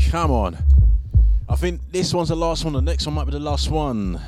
Come 0.09 0.31
on. 0.31 0.57
I 1.47 1.55
think 1.55 1.81
this 1.91 2.15
one's 2.15 2.29
the 2.29 2.35
last 2.35 2.63
one. 2.65 2.73
The 2.73 2.81
next 2.81 3.05
one 3.05 3.13
might 3.13 3.25
be 3.25 3.31
the 3.31 3.39
last 3.39 3.69
one. 3.69 4.19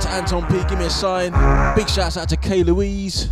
To 0.00 0.08
Anton 0.08 0.44
P, 0.48 0.54
give 0.68 0.76
me 0.76 0.86
a 0.86 0.90
sign. 0.90 1.30
Big 1.76 1.88
shouts 1.88 2.16
out 2.16 2.28
to 2.30 2.36
Kay 2.36 2.64
Louise. 2.64 3.28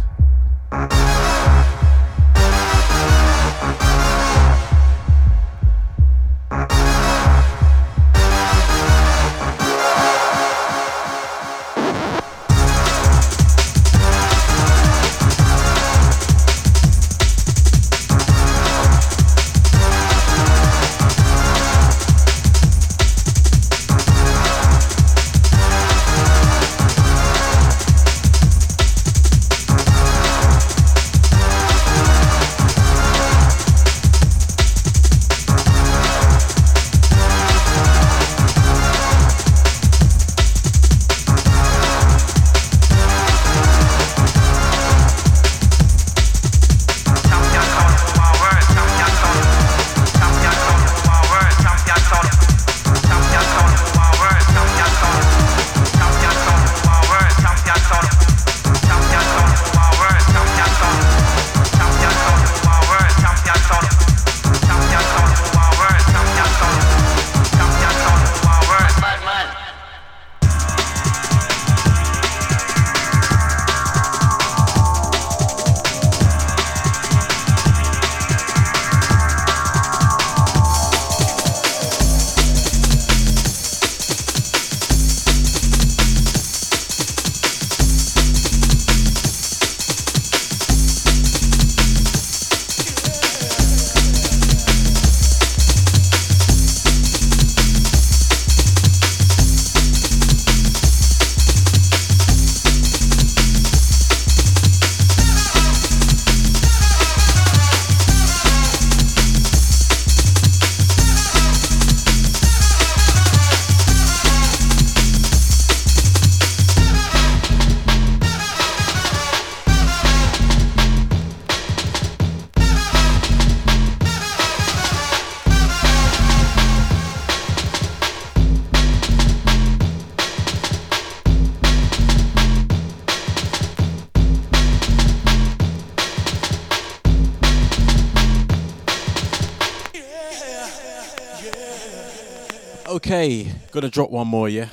Gotta 143.70 143.90
drop 143.90 144.10
one 144.10 144.26
more, 144.26 144.48
yeah. 144.48 144.68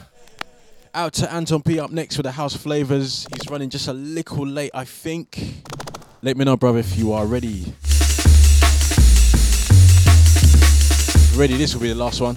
Out 0.94 1.14
to 1.14 1.32
Anton 1.32 1.62
P 1.62 1.80
up 1.80 1.92
next 1.92 2.18
with 2.18 2.24
the 2.24 2.32
house 2.32 2.56
flavors. 2.56 3.28
He's 3.34 3.50
running 3.50 3.70
just 3.70 3.90
a 3.90 3.94
little 3.94 4.48
late, 4.48 4.72
I 4.74 4.86
think. 4.86 5.64
Let 6.22 6.38
me 6.38 6.46
know, 6.46 6.56
brother, 6.56 6.80
if 6.80 6.98
you 6.98 7.12
are 7.12 7.26
ready. 7.26 7.74
Ready, 11.36 11.58
this 11.58 11.74
will 11.74 11.82
be 11.82 11.90
the 11.90 11.96
last 11.96 12.22
one. 12.22 12.36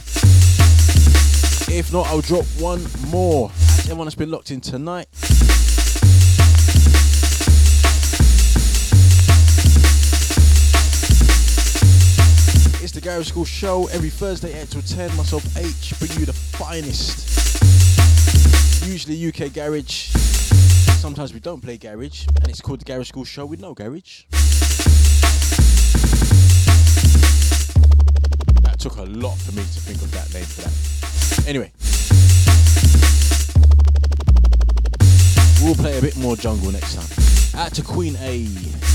If 1.71 1.93
not, 1.93 2.09
I'll 2.09 2.21
drop 2.21 2.45
one 2.59 2.85
more. 3.07 3.51
Everyone 3.85 4.07
that's 4.07 4.17
been 4.17 4.31
locked 4.31 4.51
in 4.51 4.61
tonight. 4.61 5.07
It's 12.81 12.93
the 12.93 13.01
Garage 13.01 13.31
Skool 13.31 13.47
Show 13.47 13.87
every 13.89 14.11
Thursday 14.11 14.59
8 14.61 14.71
till 14.71 14.83
10. 14.83 15.17
Myself 15.17 15.57
H 15.57 15.95
bring 15.99 16.11
you 16.19 16.27
the 16.27 16.48
finest. 16.59 17.25
Usually 18.85 19.29
UK 19.29 19.53
garage. 19.53 20.09
Sometimes 20.99 21.33
we 21.33 21.39
don't 21.39 21.61
play 21.63 21.77
garage, 21.79 22.27
and 22.41 22.49
it's 22.49 22.61
called 22.61 22.81
the 22.81 22.85
Garage 22.85 23.13
Skool 23.13 23.25
Show 23.25 23.47
with 23.47 23.61
no 23.61 23.75
garage. 23.75 24.25
That 28.63 28.77
took 28.81 28.97
a 28.97 29.05
lot 29.05 29.39
for 29.39 29.53
me 29.53 29.63
to 29.63 29.81
think 29.81 30.03
of 30.03 30.11
that 30.11 30.35
name 30.35 30.45
for 30.45 30.63
that. 30.63 31.49
Anyway. 31.49 31.71
We'll 35.63 35.77
play 35.77 35.97
a 35.97 36.03
bit 36.03 36.17
more 36.17 36.35
jungle 36.35 36.73
next 36.73 36.97
time. 36.97 37.61
Out 37.61 37.73
to 37.75 37.83
Queen 37.83 38.17
A. 38.21 38.88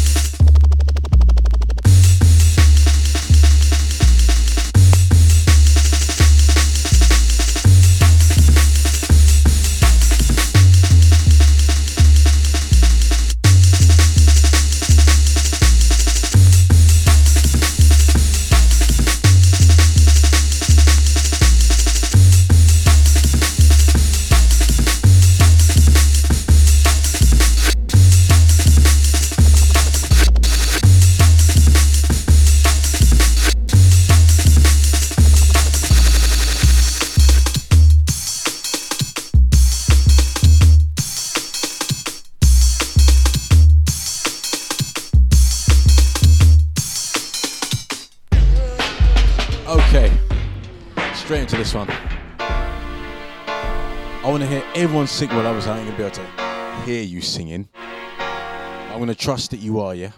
everyone 55.04 55.08
sing 55.08 55.46
I 55.46 55.52
was. 55.52 55.68
I 55.68 55.80
ain't 55.80 55.86
gonna 55.86 55.98
be 55.98 56.04
able 56.04 56.16
to 56.16 56.86
hear 56.86 57.04
you 57.04 57.20
singing. 57.20 57.68
I'm 57.78 59.00
gonna 59.00 59.14
trust 59.14 59.52
that 59.52 59.58
you 59.58 59.82
are, 59.82 59.94
yeah. 59.94 60.12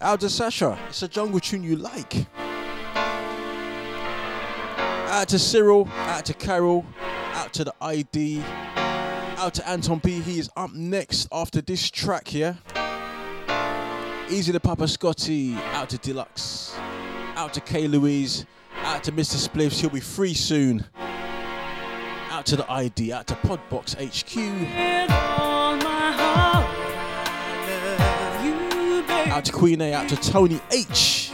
Out 0.00 0.18
to 0.20 0.28
Sasha, 0.28 0.76
it's 0.88 1.00
a 1.02 1.08
jungle 1.08 1.38
tune 1.38 1.62
you 1.62 1.76
like. 1.76 2.26
Out 5.06 5.28
to 5.28 5.38
Cyril, 5.38 5.88
out 5.92 6.24
to 6.24 6.34
Carol, 6.34 6.84
out 7.34 7.52
to 7.52 7.64
the 7.64 7.74
ID, 7.80 8.42
out 9.36 9.54
to 9.54 9.68
Anton 9.68 10.00
P. 10.00 10.20
He 10.20 10.40
is 10.40 10.50
up 10.56 10.72
next 10.72 11.28
after 11.30 11.60
this 11.60 11.88
track 11.88 12.26
here. 12.26 12.58
Easy 14.28 14.50
to 14.50 14.58
Papa 14.58 14.88
Scotty, 14.88 15.54
out 15.74 15.90
to 15.90 15.98
Deluxe, 15.98 16.74
out 17.36 17.54
to 17.54 17.60
K 17.60 17.86
Louise, 17.86 18.46
out 18.82 19.04
to 19.04 19.12
Mr. 19.12 19.36
Spliffs, 19.36 19.80
he'll 19.80 19.90
be 19.90 20.00
free 20.00 20.34
soon. 20.34 20.84
Out 22.40 22.46
to 22.46 22.56
the 22.56 22.72
ID, 22.72 23.12
out 23.12 23.26
to 23.26 23.34
Podbox 23.34 23.96
HQ. 24.00 24.34
Out 29.30 29.44
to 29.44 29.52
Queen 29.52 29.82
A, 29.82 29.92
out 29.92 30.08
to 30.08 30.16
Tony 30.16 30.58
H. 30.72 31.32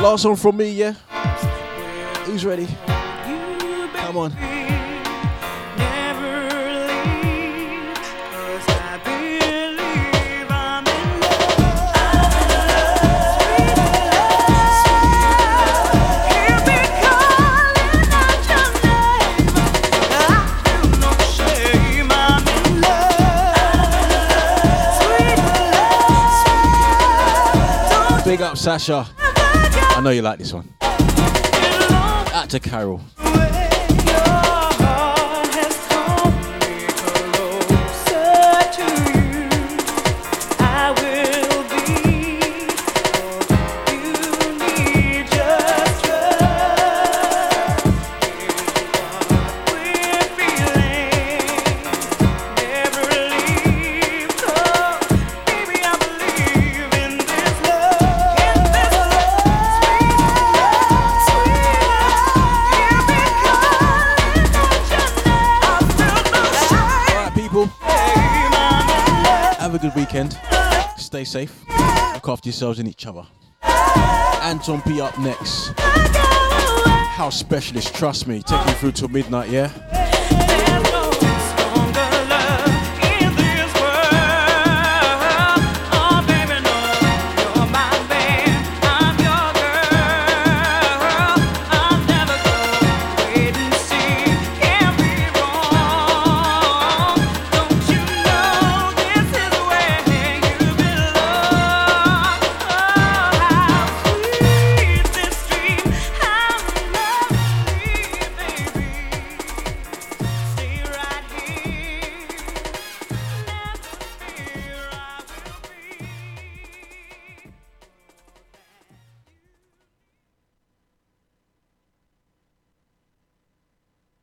Last 0.00 0.24
one 0.24 0.36
from 0.36 0.56
me, 0.56 0.70
yeah? 0.70 0.92
Who's 2.24 2.46
ready? 2.46 2.66
Come 2.86 4.16
on. 4.16 4.57
Big 28.28 28.42
up, 28.42 28.58
Sasha. 28.58 29.06
I 29.16 30.02
know 30.04 30.10
you 30.10 30.20
like 30.20 30.38
this 30.38 30.52
one. 30.52 30.68
Out 30.82 32.50
to 32.50 32.60
Carol. 32.60 33.00
Weekend. 70.08 70.38
Stay 70.96 71.24
safe. 71.24 71.64
Look 72.14 72.28
after 72.28 72.48
yourselves 72.48 72.78
and 72.78 72.88
each 72.88 73.06
other. 73.06 73.26
Anton 74.42 74.80
P 74.82 75.00
up 75.00 75.18
next. 75.18 75.72
House 75.78 77.38
specialist, 77.38 77.94
trust 77.94 78.26
me. 78.26 78.42
Take 78.42 78.66
you 78.66 78.72
through 78.74 78.92
till 78.92 79.08
midnight, 79.08 79.50
yeah? 79.50 79.68